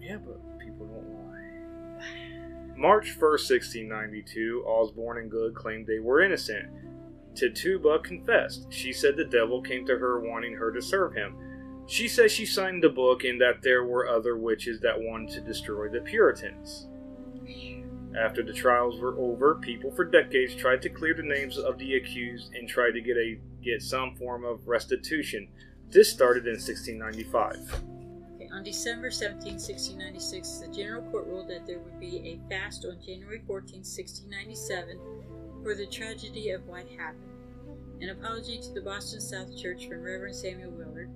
Yeah, 0.00 0.16
but 0.16 0.58
people 0.58 0.86
don't 0.86 1.08
lie. 1.10 2.76
March 2.76 3.16
1st, 3.18 3.50
1692, 3.50 4.64
Osborne 4.66 5.18
and 5.18 5.30
Good 5.30 5.54
claimed 5.54 5.86
they 5.86 5.98
were 5.98 6.22
innocent. 6.22 6.68
Tituba 7.34 7.98
confessed. 8.00 8.66
She 8.70 8.92
said 8.92 9.16
the 9.16 9.24
devil 9.24 9.60
came 9.60 9.84
to 9.86 9.98
her 9.98 10.20
wanting 10.20 10.54
her 10.54 10.72
to 10.72 10.80
serve 10.80 11.14
him. 11.14 11.36
She 11.86 12.06
says 12.06 12.32
she 12.32 12.46
signed 12.46 12.82
the 12.82 12.88
book 12.88 13.24
and 13.24 13.40
that 13.40 13.62
there 13.62 13.84
were 13.84 14.08
other 14.08 14.36
witches 14.36 14.80
that 14.80 15.00
wanted 15.00 15.30
to 15.30 15.40
destroy 15.40 15.88
the 15.88 16.00
Puritans. 16.00 16.86
After 18.16 18.42
the 18.42 18.52
trials 18.52 19.00
were 19.00 19.16
over, 19.18 19.56
people 19.56 19.90
for 19.90 20.04
decades 20.04 20.54
tried 20.54 20.82
to 20.82 20.88
clear 20.88 21.14
the 21.14 21.22
names 21.22 21.58
of 21.58 21.78
the 21.78 21.96
accused 21.96 22.54
and 22.54 22.68
tried 22.68 22.92
to 22.92 23.00
get 23.00 23.16
a 23.16 23.38
get 23.62 23.82
some 23.82 24.14
form 24.16 24.44
of 24.44 24.66
restitution. 24.66 25.48
This 25.90 26.10
started 26.10 26.46
in 26.46 26.54
1695. 26.54 27.82
Okay, 28.34 28.48
on 28.52 28.62
December 28.62 29.10
17, 29.10 29.54
1696, 29.54 30.58
the 30.58 30.68
General 30.68 31.02
Court 31.10 31.26
ruled 31.26 31.48
that 31.48 31.66
there 31.66 31.80
would 31.80 32.00
be 32.00 32.18
a 32.18 32.48
fast 32.48 32.86
on 32.86 32.98
January 33.04 33.42
14, 33.46 33.80
1697, 33.80 34.98
for 35.62 35.74
the 35.74 35.86
tragedy 35.86 36.50
of 36.50 36.66
what 36.66 36.86
happened. 36.98 37.24
An 38.00 38.10
apology 38.10 38.58
to 38.58 38.72
the 38.72 38.80
Boston 38.80 39.20
South 39.20 39.56
Church 39.56 39.86
from 39.86 40.02
Reverend 40.02 40.36
Samuel 40.36 40.70
Willard. 40.70 41.10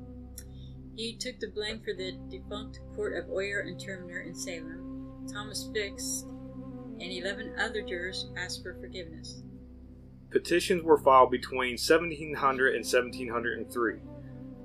He 0.94 1.16
took 1.16 1.38
the 1.38 1.50
blame 1.54 1.80
for 1.80 1.94
the 1.94 2.18
defunct 2.28 2.80
court 2.94 3.16
of 3.16 3.30
Oyer 3.30 3.60
and 3.60 3.80
Terminer 3.80 4.26
in 4.26 4.34
Salem. 4.34 5.26
Thomas 5.32 5.70
Fisk 5.72 6.26
and 7.02 7.12
11 7.12 7.54
other 7.58 7.82
jurors 7.82 8.30
asked 8.36 8.62
for 8.62 8.74
forgiveness. 8.80 9.42
Petitions 10.30 10.82
were 10.82 10.98
filed 10.98 11.30
between 11.30 11.72
1700 11.72 12.74
and 12.74 12.84
1703 12.84 13.94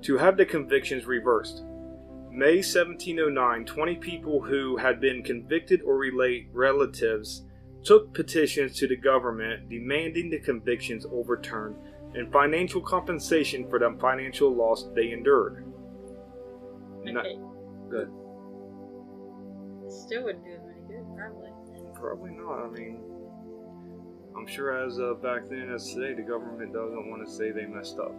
to 0.02 0.16
have 0.16 0.36
the 0.36 0.46
convictions 0.46 1.04
reversed. 1.04 1.64
May 2.30 2.56
1709, 2.58 3.64
20 3.64 3.96
people 3.96 4.40
who 4.40 4.76
had 4.76 5.00
been 5.00 5.22
convicted 5.22 5.82
or 5.82 5.96
relate 5.98 6.48
relatives 6.52 7.42
took 7.82 8.14
petitions 8.14 8.76
to 8.76 8.86
the 8.86 8.96
government 8.96 9.68
demanding 9.68 10.30
the 10.30 10.38
convictions 10.38 11.06
overturned 11.10 11.76
and 12.14 12.32
financial 12.32 12.80
compensation 12.80 13.68
for 13.68 13.78
the 13.78 13.96
financial 14.00 14.54
loss 14.54 14.88
they 14.94 15.10
endured. 15.10 15.64
Not- 17.04 17.26
Okay. 17.26 17.38
Good. 17.90 18.10
Still 19.88 20.24
wouldn't 20.24 20.44
do 20.44 20.50
him 20.50 20.60
any 20.70 20.80
good, 20.86 21.06
probably. 21.16 21.50
Probably 22.00 22.30
not. 22.30 22.64
I 22.64 22.68
mean, 22.68 23.00
I'm 24.36 24.46
sure 24.46 24.84
as 24.84 24.98
uh, 25.00 25.14
back 25.14 25.48
then 25.48 25.70
as 25.70 25.92
today, 25.92 26.14
the 26.14 26.22
government 26.22 26.72
doesn't 26.72 27.10
want 27.10 27.26
to 27.26 27.32
say 27.32 27.50
they 27.50 27.66
messed 27.66 27.98
up. 27.98 28.14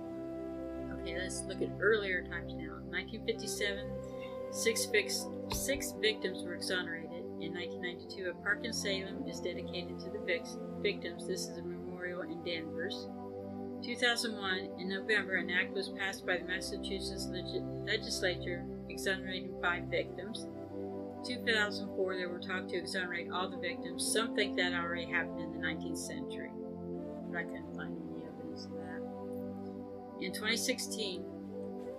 Okay, 1.00 1.18
let's 1.18 1.44
look 1.44 1.62
at 1.62 1.70
earlier 1.80 2.24
times 2.24 2.54
now. 2.54 2.76
1957, 2.90 3.86
six, 4.52 4.86
fix, 4.86 5.28
six 5.54 5.94
victims 6.02 6.44
were 6.44 6.56
exonerated. 6.56 7.24
In 7.40 7.54
1992, 7.54 8.32
a 8.32 8.34
park 8.44 8.66
in 8.66 8.74
Salem 8.74 9.24
is 9.26 9.40
dedicated 9.40 9.98
to 10.00 10.10
the 10.10 10.20
vix, 10.26 10.58
victims. 10.82 11.26
This 11.26 11.48
is 11.48 11.58
a 11.58 11.62
memorial 11.62 12.22
in 12.22 12.44
Danvers. 12.44 13.08
2001, 13.82 14.72
in 14.78 14.90
November, 14.90 15.36
an 15.36 15.50
act 15.50 15.74
was 15.74 15.90
passed 15.90 16.26
by 16.26 16.38
the 16.38 16.44
Massachusetts 16.44 17.28
leg- 17.28 17.64
legislature 17.86 18.66
exonerating 18.90 19.54
five 19.62 19.84
victims. 19.84 20.48
2004, 21.24 22.16
they 22.16 22.26
were 22.26 22.40
talks 22.40 22.72
to 22.72 22.78
exonerate 22.78 23.30
all 23.32 23.50
the 23.50 23.58
victims. 23.58 24.12
Some 24.12 24.36
think 24.36 24.56
that 24.58 24.74
already 24.74 25.06
happened 25.06 25.42
in 25.42 25.52
the 25.52 25.68
19th 25.68 25.98
century, 25.98 26.52
but 27.30 27.40
I 27.40 27.44
couldn't 27.44 27.76
find 27.76 27.96
any 28.14 28.26
evidence 28.26 28.66
of 28.66 28.72
that. 28.72 29.02
In 30.22 30.34
2016, 30.34 31.24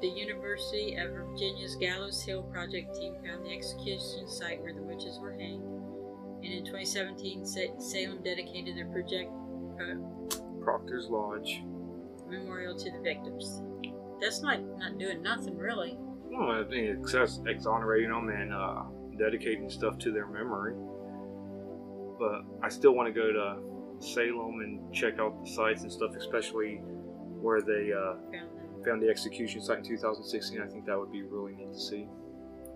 the 0.00 0.08
University 0.08 0.96
of 0.96 1.10
Virginia's 1.10 1.76
Gallows 1.76 2.22
Hill 2.22 2.42
Project 2.44 2.94
team 2.96 3.14
found 3.24 3.44
the 3.44 3.52
execution 3.52 4.26
site 4.28 4.60
where 4.62 4.72
the 4.72 4.82
witches 4.82 5.18
were 5.18 5.32
hanged. 5.32 5.62
And 6.42 6.52
in 6.54 6.64
2017, 6.64 7.44
Salem 7.44 8.22
dedicated 8.22 8.76
their 8.76 8.86
project 8.86 9.30
uh, 9.78 9.96
Proctor's 10.62 11.08
Ledge. 11.10 11.62
memorial 12.28 12.74
to 12.76 12.90
the 12.90 13.00
victims. 13.00 13.62
That's 14.22 14.40
not 14.42 14.60
not 14.78 14.98
doing 14.98 15.22
nothing 15.22 15.56
really. 15.56 15.98
Well, 16.30 16.50
I 16.50 16.64
think 16.64 16.98
exonerating 17.46 18.10
them 18.10 18.28
and 18.28 18.54
uh, 18.54 18.82
dedicating 19.20 19.70
stuff 19.70 19.98
to 19.98 20.10
their 20.10 20.26
memory. 20.26 20.74
But 22.18 22.42
I 22.64 22.68
still 22.68 22.92
want 22.92 23.12
to 23.12 23.12
go 23.12 23.32
to 23.32 24.04
Salem 24.04 24.60
and 24.60 24.92
check 24.92 25.18
out 25.18 25.44
the 25.44 25.50
sites 25.50 25.82
and 25.82 25.92
stuff, 25.92 26.16
especially 26.16 26.76
where 27.40 27.60
they 27.60 27.92
uh, 27.92 28.14
Found 28.32 28.50
found 28.84 29.02
the 29.02 29.08
execution 29.08 29.60
site 29.60 29.78
in 29.78 29.84
2016. 29.84 30.60
I 30.60 30.66
think 30.66 30.86
that 30.86 30.98
would 30.98 31.12
be 31.12 31.22
really 31.22 31.52
neat 31.52 31.72
to 31.72 31.78
see. 31.78 32.06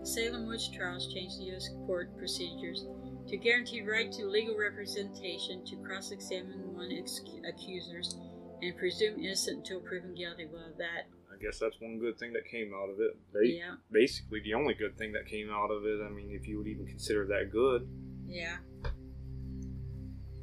The 0.01 0.07
Salem 0.07 0.47
witch 0.47 0.71
trials 0.73 1.13
changed 1.13 1.39
the 1.41 1.45
U.S. 1.45 1.71
court 1.87 2.17
procedures 2.19 2.87
to 3.29 3.37
guarantee 3.39 3.81
right 3.83 4.13
to 4.13 4.27
legal 4.27 4.57
representation, 4.57 5.65
to 5.65 5.77
cross-examine 5.77 6.75
one 6.75 6.93
ex- 6.93 7.23
accusers, 7.49 8.17
and 8.61 8.77
presume 8.77 9.19
innocent 9.19 9.59
until 9.59 9.81
proven 9.81 10.15
guilty. 10.15 10.47
Well, 10.53 10.73
that 10.77 11.09
guess 11.45 11.59
that's 11.59 11.77
one 11.81 11.99
good 11.99 12.19
thing 12.19 12.33
that 12.33 12.47
came 12.51 12.73
out 12.75 12.89
of 12.91 13.01
it. 13.01 13.17
They, 13.33 13.59
yeah, 13.59 13.75
Basically, 13.93 14.41
the 14.43 14.55
only 14.55 14.75
good 14.75 14.97
thing 14.99 15.13
that 15.13 15.27
came 15.27 15.51
out 15.51 15.71
of 15.71 15.85
it. 15.85 16.01
I 16.05 16.09
mean, 16.11 16.31
if 16.31 16.49
you 16.49 16.59
would 16.59 16.67
even 16.67 16.87
consider 16.87 17.27
that 17.27 17.51
good. 17.53 17.89
yeah. 18.27 18.57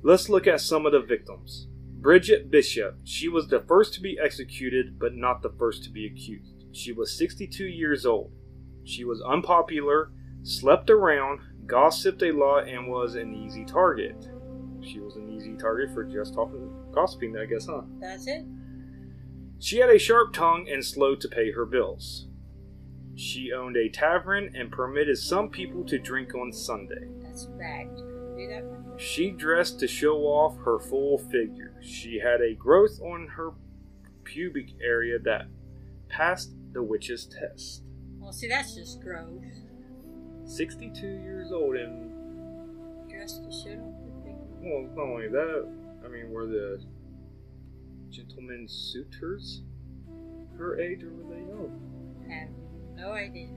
Let's 0.04 0.30
look 0.30 0.48
at 0.48 0.62
some 0.62 0.86
of 0.88 0.94
the 0.94 1.02
victims. 1.02 1.68
Bridget 2.00 2.50
Bishop. 2.50 2.98
She 3.04 3.28
was 3.30 3.48
the 3.48 3.60
first 3.62 3.94
to 3.94 4.02
be 4.02 4.18
executed, 4.24 4.98
but 4.98 5.14
not 5.14 5.44
the 5.44 5.54
first 5.60 5.84
to 5.84 5.92
be 5.92 6.08
accused. 6.08 6.66
She 6.72 6.92
was 6.92 7.16
62 7.16 7.66
years 7.66 8.06
old. 8.06 8.32
She 8.84 9.04
was 9.04 9.22
unpopular, 9.22 10.12
slept 10.42 10.90
around, 10.90 11.42
gossiped 11.68 12.24
a 12.24 12.32
lot, 12.32 12.68
and 12.68 12.88
was 12.88 13.14
an 13.14 13.36
easy 13.36 13.64
target. 13.64 14.28
She 14.82 15.00
was 15.00 15.16
an 15.18 15.30
easy 15.30 15.56
target 15.56 15.94
for 15.94 16.04
just 16.04 16.34
talking, 16.34 16.74
gossiping, 16.92 17.38
I 17.38 17.46
guess, 17.46 17.68
huh? 17.68 17.82
That's 18.00 18.26
it. 18.26 18.44
She 19.62 19.78
had 19.78 19.92
a 19.92 20.00
sharp 20.00 20.34
tongue 20.34 20.68
and 20.68 20.84
slow 20.84 21.14
to 21.14 21.28
pay 21.28 21.52
her 21.52 21.68
bills. 21.68 22.26
She 23.16 23.52
owned 23.54 23.78
a 23.78 23.90
tavern 23.90 24.56
and 24.56 24.72
permitted 24.72 25.20
some 25.20 25.50
people 25.50 25.84
to 25.86 26.00
drink 26.00 26.34
on 26.34 26.52
Sunday. 26.52 27.08
That's 27.22 27.46
do 27.46 28.48
that. 28.48 28.64
She 28.98 29.30
dressed 29.30 29.80
to 29.82 29.88
show 29.88 30.18
off 30.22 30.58
her 30.66 30.80
full 30.80 31.20
figure. 31.20 31.76
She 31.80 32.20
had 32.20 32.42
a 32.42 32.56
growth 32.56 33.00
on 33.02 33.28
her 33.36 33.52
pubic 34.24 34.70
area 34.84 35.20
that 35.20 35.46
passed 36.10 36.56
the 36.74 36.82
witch's 36.82 37.26
test. 37.26 37.84
Well, 38.18 38.34
see, 38.34 38.48
that's 38.48 38.74
just 38.74 39.00
gross. 39.02 39.44
62 40.46 41.06
years 41.06 41.52
old, 41.52 41.76
and 41.76 42.10
Dressed 43.08 43.44
to 43.44 43.52
show 43.52 43.78
off 43.78 43.94
the 44.06 44.24
thing. 44.24 44.40
well, 44.60 44.90
not 44.96 45.12
only 45.14 45.28
that, 45.28 45.70
I 46.04 46.08
mean, 46.08 46.32
were 46.32 46.48
the 46.48 46.82
gentlemen 48.12 48.68
suitors 48.68 49.62
her 50.58 50.80
age 50.80 51.04
or 51.04 51.12
were 51.14 51.34
they 51.34 51.42
young? 51.42 51.80
I 52.30 52.34
have 52.34 52.50
no 52.96 53.12
idea. 53.14 53.50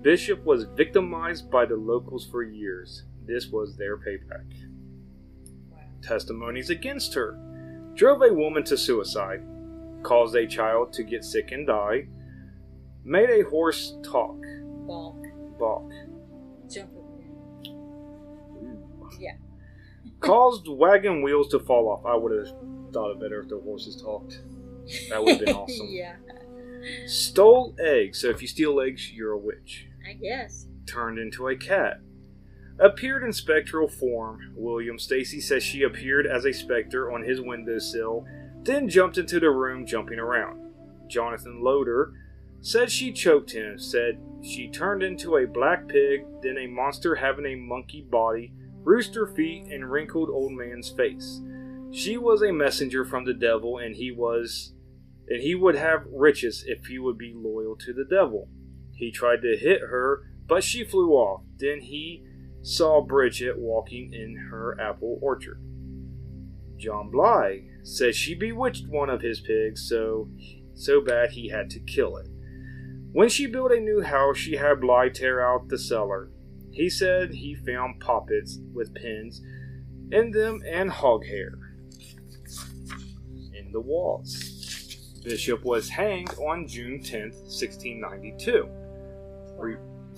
Bishop 0.00 0.44
was 0.44 0.64
victimized 0.76 1.50
by 1.50 1.66
the 1.66 1.76
locals 1.76 2.26
for 2.30 2.42
years. 2.42 3.02
This 3.26 3.48
was 3.48 3.76
their 3.76 3.98
payback. 3.98 4.46
Wow. 5.70 5.78
Testimonies 6.02 6.70
against 6.70 7.14
her 7.14 7.36
drove 7.94 8.22
a 8.22 8.32
woman 8.32 8.62
to 8.64 8.76
suicide, 8.78 9.42
caused 10.04 10.36
a 10.36 10.46
child 10.46 10.92
to 10.92 11.02
get 11.02 11.24
sick 11.24 11.50
and 11.50 11.66
die, 11.66 12.06
made 13.04 13.28
a 13.28 13.42
horse 13.42 13.96
talk, 14.04 14.36
Balk. 14.86 15.16
balk, 15.58 15.90
Jump. 16.70 16.90
Yeah. 19.18 19.32
caused 20.20 20.68
wagon 20.68 21.22
wheels 21.22 21.48
to 21.48 21.58
fall 21.58 21.88
off. 21.88 22.06
I 22.06 22.14
would 22.14 22.30
have 22.30 22.54
thought 22.92 23.12
it 23.12 23.20
better 23.20 23.40
if 23.42 23.48
the 23.48 23.58
horses 23.58 24.00
talked. 24.00 24.40
That 25.10 25.22
would 25.22 25.36
have 25.36 25.44
been 25.44 25.54
awesome. 25.54 25.86
yeah. 25.90 26.16
Stole 27.06 27.74
eggs, 27.78 28.20
so 28.20 28.28
if 28.28 28.40
you 28.42 28.48
steal 28.48 28.80
eggs, 28.80 29.12
you're 29.12 29.32
a 29.32 29.38
witch. 29.38 29.86
I 30.08 30.14
guess. 30.14 30.66
Turned 30.86 31.18
into 31.18 31.48
a 31.48 31.56
cat. 31.56 32.00
Appeared 32.78 33.24
in 33.24 33.32
spectral 33.32 33.88
form. 33.88 34.52
William 34.56 34.98
Stacy 34.98 35.40
says 35.40 35.62
she 35.62 35.82
appeared 35.82 36.26
as 36.26 36.44
a 36.44 36.52
specter 36.52 37.10
on 37.12 37.24
his 37.24 37.40
windowsill, 37.40 38.24
then 38.62 38.88
jumped 38.88 39.18
into 39.18 39.40
the 39.40 39.50
room, 39.50 39.84
jumping 39.86 40.18
around. 40.18 40.60
Jonathan 41.08 41.62
Loader 41.62 42.12
said 42.60 42.90
she 42.90 43.12
choked 43.12 43.50
him, 43.52 43.78
said 43.78 44.20
she 44.42 44.68
turned 44.68 45.02
into 45.02 45.36
a 45.36 45.46
black 45.46 45.88
pig, 45.88 46.24
then 46.42 46.56
a 46.58 46.66
monster 46.68 47.16
having 47.16 47.46
a 47.46 47.56
monkey 47.56 48.02
body, 48.02 48.52
rooster 48.84 49.26
feet, 49.26 49.64
and 49.64 49.90
wrinkled 49.90 50.28
old 50.30 50.52
man's 50.52 50.90
face. 50.90 51.40
She 51.90 52.16
was 52.16 52.42
a 52.42 52.52
messenger 52.52 53.04
from 53.04 53.24
the 53.24 53.34
devil, 53.34 53.78
and 53.78 53.96
he 53.96 54.10
was 54.10 54.74
and 55.28 55.42
he 55.42 55.54
would 55.54 55.74
have 55.74 56.06
riches 56.10 56.64
if 56.66 56.86
he 56.86 56.98
would 56.98 57.18
be 57.18 57.32
loyal 57.34 57.76
to 57.76 57.92
the 57.92 58.04
devil. 58.04 58.48
He 58.94 59.10
tried 59.10 59.42
to 59.42 59.56
hit 59.56 59.82
her, 59.82 60.22
but 60.46 60.64
she 60.64 60.84
flew 60.84 61.12
off. 61.12 61.42
Then 61.58 61.80
he 61.80 62.24
saw 62.62 63.02
Bridget 63.02 63.58
walking 63.58 64.12
in 64.12 64.48
her 64.50 64.80
apple 64.80 65.18
orchard. 65.20 65.60
John 66.78 67.10
Bly 67.10 67.64
says 67.82 68.16
she 68.16 68.34
bewitched 68.34 68.88
one 68.88 69.10
of 69.10 69.20
his 69.20 69.40
pigs 69.40 69.86
so 69.88 70.30
so 70.74 71.00
bad 71.00 71.30
he 71.30 71.48
had 71.48 71.70
to 71.70 71.80
kill 71.80 72.16
it. 72.16 72.28
When 73.12 73.28
she 73.28 73.46
built 73.46 73.72
a 73.72 73.80
new 73.80 74.00
house, 74.02 74.38
she 74.38 74.56
had 74.56 74.80
Bly 74.80 75.08
tear 75.08 75.40
out 75.40 75.68
the 75.68 75.78
cellar. 75.78 76.30
He 76.70 76.88
said 76.88 77.34
he 77.34 77.54
found 77.54 78.00
poppets 78.00 78.58
with 78.72 78.94
pins 78.94 79.42
in 80.10 80.30
them 80.30 80.62
and 80.66 80.90
hog 80.90 81.26
hair 81.26 81.67
the 83.72 83.80
walls. 83.80 84.58
Bishop 85.24 85.64
was 85.64 85.88
hanged 85.88 86.34
on 86.38 86.66
June 86.66 87.02
10, 87.02 87.30
1692. 87.30 88.68
Re- 89.58 89.76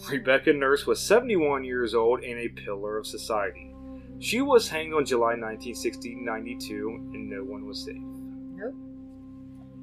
Rebecca 0.09 0.53
Nurse 0.53 0.87
was 0.87 1.01
71 1.01 1.65
years 1.65 1.95
old 1.95 2.23
and 2.23 2.39
a 2.39 2.49
pillar 2.49 2.97
of 2.97 3.07
society. 3.07 3.75
She 4.19 4.41
was 4.41 4.69
hanged 4.69 4.95
on 4.95 5.07
July 5.07 5.35
19, 5.35 5.75
1692, 5.75 7.11
and 7.15 7.31
no 7.31 7.43
one 7.43 7.67
was 7.67 7.85
saved. 7.85 7.99
Nope. 7.99 8.75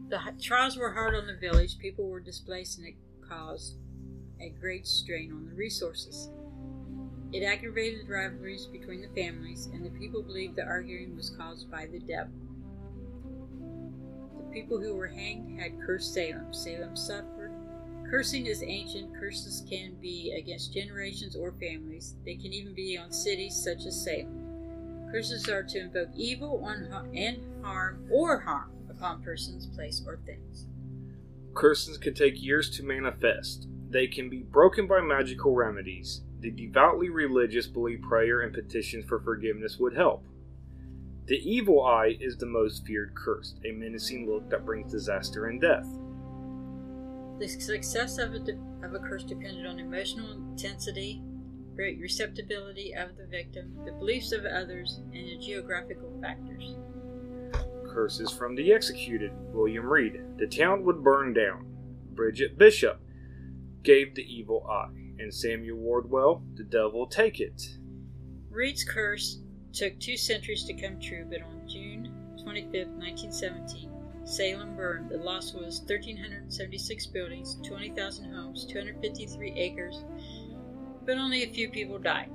The 0.10 0.20
trials 0.42 0.78
were 0.78 0.94
hard 0.94 1.16
on 1.16 1.28
the 1.28 1.36
village. 1.36 1.80
People 1.80 2.08
were 2.08 2.20
displaced, 2.20 2.78
and 2.78 2.88
it 2.88 2.96
caused 3.28 3.78
a 4.40 4.50
great 4.50 4.86
strain 4.88 5.32
on 5.32 5.46
the 5.46 5.56
resources. 5.56 6.30
It 7.34 7.44
aggravated 7.44 8.08
rivalries 8.08 8.68
between 8.68 9.02
the 9.02 9.22
families, 9.22 9.66
and 9.74 9.86
the 9.86 10.00
people 10.00 10.22
believed 10.22 10.56
the 10.56 10.64
arguing 10.64 11.16
was 11.16 11.32
caused 11.32 11.70
by 11.70 11.88
the 11.88 12.00
devil. 12.00 12.32
People 14.58 14.82
who 14.82 14.96
were 14.96 15.06
hanged 15.06 15.60
had 15.60 15.80
cursed 15.86 16.16
Salem. 16.16 16.52
Salem 16.52 16.96
suffered. 16.96 17.52
Cursing 18.10 18.48
is 18.48 18.64
ancient. 18.64 19.14
Curses 19.14 19.64
can 19.70 19.94
be 20.02 20.32
against 20.36 20.74
generations 20.74 21.36
or 21.36 21.52
families. 21.52 22.16
They 22.26 22.34
can 22.34 22.52
even 22.54 22.74
be 22.74 22.98
on 22.98 23.12
cities 23.12 23.56
such 23.56 23.86
as 23.86 24.04
Salem. 24.04 25.10
Curses 25.12 25.48
are 25.48 25.62
to 25.62 25.80
invoke 25.80 26.10
evil 26.16 26.68
and 26.68 27.40
harm 27.64 28.04
or 28.10 28.40
harm 28.40 28.72
upon 28.90 29.22
persons, 29.22 29.68
place, 29.68 30.02
or 30.08 30.18
things. 30.26 30.66
Curses 31.54 32.00
can 32.00 32.16
take 32.16 32.42
years 32.42 32.72
to 32.78 32.84
manifest. 32.84 33.68
They 33.92 34.08
can 34.08 34.28
be 34.28 34.40
broken 34.40 34.88
by 34.88 35.02
magical 35.02 35.54
remedies. 35.54 36.24
The 36.40 36.50
devoutly 36.50 37.10
religious 37.10 37.68
believe 37.68 38.02
prayer 38.02 38.42
and 38.42 38.52
petitions 38.52 39.06
for 39.06 39.20
forgiveness 39.20 39.78
would 39.78 39.96
help. 39.96 40.26
The 41.28 41.42
evil 41.44 41.86
eye 41.86 42.16
is 42.22 42.38
the 42.38 42.46
most 42.46 42.86
feared 42.86 43.14
curse, 43.14 43.56
a 43.66 43.72
menacing 43.74 44.30
look 44.30 44.50
that 44.50 44.66
brings 44.66 44.94
disaster 44.94 45.48
and 45.48 45.60
death. 45.60 45.86
The 47.40 47.50
success 47.50 48.18
of 48.18 48.34
a, 48.34 48.40
de- 48.40 48.58
of 48.82 48.94
a 48.94 49.00
curse 49.00 49.26
depended 49.26 49.66
on 49.66 49.78
emotional 49.78 50.32
intensity, 50.32 51.22
re- 51.76 52.00
receptibility 52.00 52.94
of 52.94 53.18
the 53.18 53.28
victim, 53.28 53.78
the 53.86 53.92
beliefs 53.92 54.32
of 54.32 54.46
others, 54.46 55.02
and 55.14 55.28
the 55.28 55.38
geographical 55.38 56.18
factors. 56.22 56.78
Curses 57.90 58.32
from 58.32 58.56
the 58.56 58.72
executed. 58.72 59.32
William 59.52 59.86
Reed. 59.86 60.22
The 60.38 60.48
town 60.48 60.86
would 60.86 61.04
burn 61.04 61.34
down. 61.34 61.66
Bridget 62.14 62.58
Bishop 62.58 63.02
gave 63.84 64.16
the 64.16 64.24
evil 64.24 64.66
eye. 64.70 64.94
And 65.20 65.34
Samuel 65.34 65.78
Wardwell, 65.78 66.42
the 66.56 66.64
devil 66.64 67.06
take 67.06 67.42
it. 67.42 67.62
Reed's 68.50 68.86
curse 68.86 69.42
took 69.78 70.00
two 70.00 70.18
centuries 70.18 70.64
to 70.64 70.74
come 70.74 71.00
true, 71.00 71.26
but 71.30 71.42
on 71.42 71.62
June 71.68 72.12
25, 72.42 72.88
1917, 72.88 73.92
Salem 74.24 74.76
burned. 74.76 75.10
The 75.10 75.18
loss 75.18 75.54
was 75.54 75.80
1,376 75.82 77.06
buildings, 77.08 77.58
20,000 77.66 78.34
homes, 78.34 78.66
253 78.66 79.52
acres, 79.54 80.04
but 81.06 81.18
only 81.18 81.44
a 81.44 81.54
few 81.54 81.70
people 81.70 82.00
died. 82.00 82.30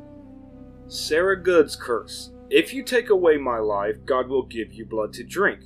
Sarah 0.87 1.41
Good's 1.43 1.75
curse. 1.75 2.31
If 2.49 2.73
you 2.73 2.83
take 2.83 3.11
away 3.11 3.39
my 3.39 3.59
life, 3.59 4.05
God 4.05 4.29
will 4.29 4.47
give 4.47 4.73
you 4.73 4.87
blood 4.87 5.13
to 5.15 5.25
drink. 5.25 5.61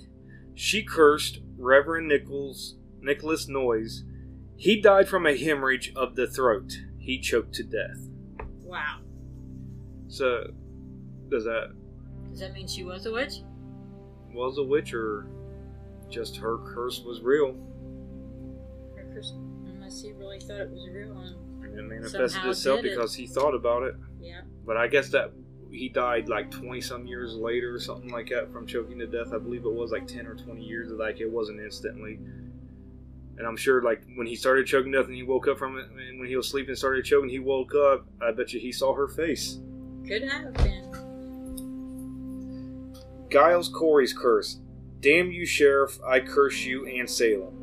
She 0.54 0.82
cursed 0.82 1.40
Reverend 1.58 2.08
Nichols, 2.08 2.76
Nicholas 3.00 3.48
Noyes. 3.48 4.04
He 4.56 4.80
died 4.80 5.08
from 5.08 5.26
a 5.26 5.36
hemorrhage 5.36 5.92
of 5.94 6.16
the 6.16 6.26
throat. 6.26 6.72
He 6.98 7.20
choked 7.20 7.54
to 7.54 7.62
death. 7.62 8.08
Wow. 8.62 9.00
So, 10.08 10.52
does 11.30 11.44
that 11.44 11.72
Does 12.30 12.40
that 12.40 12.52
mean 12.52 12.66
she 12.66 12.84
was 12.84 13.06
a 13.06 13.12
witch? 13.12 13.40
was 14.32 14.58
a 14.58 14.62
witch 14.62 14.92
or 14.92 15.26
just 16.10 16.36
her 16.36 16.58
curse 16.58 17.00
was 17.00 17.20
real? 17.22 17.54
Her 18.96 19.06
curse, 19.14 19.32
unless 19.66 20.02
he 20.02 20.12
really 20.12 20.40
thought 20.40 20.60
it 20.60 20.70
was 20.70 20.86
real. 20.90 21.12
And, 21.62 21.78
it 21.78 21.82
manifested 21.82 22.30
Somehow 22.30 22.50
itself 22.50 22.82
did 22.82 22.92
it. 22.92 22.96
because 22.96 23.14
he 23.14 23.26
thought 23.26 23.54
about 23.54 23.82
it. 23.82 23.94
yeah. 24.20 24.42
But 24.66 24.76
I 24.76 24.88
guess 24.88 25.08
that 25.10 25.32
he 25.70 25.88
died 25.88 26.28
like 26.28 26.50
20 26.50 26.80
some 26.80 27.06
years 27.06 27.34
later 27.34 27.74
or 27.74 27.80
something 27.80 28.10
like 28.10 28.28
that 28.30 28.52
from 28.52 28.66
choking 28.66 28.98
to 29.00 29.06
death. 29.06 29.32
I 29.34 29.38
believe 29.38 29.64
it 29.64 29.72
was 29.72 29.90
like 29.90 30.06
10 30.06 30.26
or 30.26 30.34
20 30.34 30.62
years. 30.62 30.90
Like 30.92 31.20
it 31.20 31.30
wasn't 31.30 31.60
instantly. 31.60 32.18
And 33.38 33.46
I'm 33.46 33.56
sure 33.56 33.82
like 33.82 34.02
when 34.16 34.26
he 34.26 34.36
started 34.36 34.66
choking 34.66 34.92
to 34.92 34.98
death 34.98 35.06
and 35.08 35.16
he 35.16 35.22
woke 35.22 35.48
up 35.48 35.58
from 35.58 35.76
it, 35.78 35.86
and 35.90 36.18
when 36.20 36.28
he 36.28 36.36
was 36.36 36.48
sleeping 36.48 36.70
and 36.70 36.78
started 36.78 37.04
choking, 37.04 37.28
he 37.28 37.38
woke 37.38 37.74
up. 37.74 38.06
I 38.22 38.32
bet 38.32 38.52
you 38.52 38.60
he 38.60 38.72
saw 38.72 38.94
her 38.94 39.08
face. 39.08 39.60
Could 40.06 40.22
have 40.28 40.52
been. 40.54 40.85
Giles 43.30 43.68
Corey's 43.68 44.12
curse. 44.12 44.60
Damn 45.00 45.30
you, 45.30 45.46
Sheriff, 45.46 45.98
I 46.06 46.20
curse 46.20 46.64
you 46.64 46.86
and 46.86 47.08
Salem. 47.08 47.56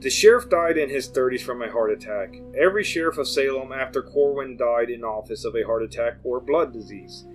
The 0.00 0.10
sheriff 0.10 0.48
died 0.48 0.78
in 0.78 0.88
his 0.88 1.10
30s 1.10 1.42
from 1.42 1.60
a 1.60 1.70
heart 1.70 1.90
attack. 1.90 2.34
Every 2.58 2.82
sheriff 2.82 3.18
of 3.18 3.28
Salem 3.28 3.70
after 3.70 4.02
Corwin 4.02 4.56
died 4.56 4.88
in 4.88 5.04
office 5.04 5.44
of 5.44 5.54
a 5.54 5.62
heart 5.62 5.82
attack 5.82 6.14
or 6.24 6.40
blood 6.40 6.72
disease. 6.72 7.26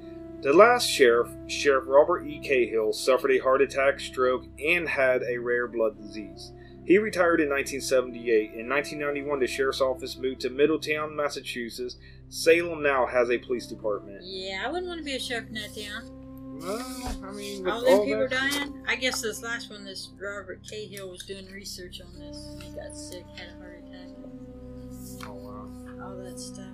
The 0.42 0.52
last 0.52 0.90
sheriff, 0.90 1.30
Sheriff 1.48 1.86
Robert 1.88 2.26
E. 2.26 2.40
Cahill, 2.40 2.92
suffered 2.94 3.32
a 3.32 3.38
heart 3.38 3.62
attack, 3.62 4.00
stroke, 4.00 4.46
and 4.64 4.90
had 4.90 5.22
a 5.24 5.38
rare 5.38 5.68
blood 5.68 6.02
disease. 6.02 6.54
He 6.86 6.98
retired 6.98 7.40
in 7.40 7.50
1978. 7.50 8.54
In 8.54 8.70
1991, 8.70 9.40
the 9.40 9.48
sheriff's 9.48 9.82
office 9.82 10.18
moved 10.18 10.42
to 10.42 10.50
Middleton, 10.50 11.16
Massachusetts. 11.16 11.98
Salem 12.30 12.82
now 12.82 13.06
has 13.06 13.30
a 13.30 13.38
police 13.38 13.68
department. 13.68 14.20
Yeah, 14.24 14.64
I 14.66 14.72
wouldn't 14.72 14.88
want 14.88 15.00
to 15.00 15.06
be 15.06 15.16
a 15.16 15.20
sheriff 15.20 15.48
in 15.48 15.54
that 15.56 15.76
town. 15.76 16.25
Well, 16.62 17.16
I 17.24 17.32
mean, 17.32 17.68
All 17.68 17.84
them 17.84 18.02
people 18.06 18.28
that- 18.28 18.32
dying. 18.32 18.84
I 18.88 18.96
guess 18.96 19.22
this 19.22 19.44
last 19.44 19.70
one, 19.70 19.84
this 19.86 20.10
Robert 20.20 20.62
Cahill 20.70 21.10
was 21.10 21.24
doing 21.24 21.46
research 21.52 22.02
on 22.02 22.18
this. 22.20 22.38
and 22.54 22.64
He 22.64 22.70
got 22.72 22.96
sick, 22.96 23.26
had 23.36 23.50
a 23.56 23.58
heart 23.60 23.84
attack, 23.88 25.28
Oh, 25.28 25.34
wow. 25.34 26.04
all 26.04 26.16
that 26.24 26.40
stuff. 26.40 26.66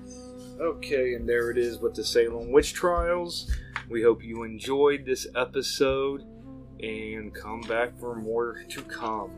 Okay, 0.59 1.15
and 1.15 1.27
there 1.27 1.49
it 1.51 1.57
is 1.57 1.79
with 1.79 1.95
the 1.95 2.03
Salem 2.03 2.51
witch 2.51 2.73
trials. 2.73 3.51
We 3.89 4.03
hope 4.03 4.23
you 4.23 4.43
enjoyed 4.43 5.05
this 5.05 5.27
episode 5.35 6.23
and 6.81 7.33
come 7.33 7.61
back 7.61 7.97
for 7.99 8.15
more 8.15 8.63
to 8.69 8.81
come. 8.83 9.31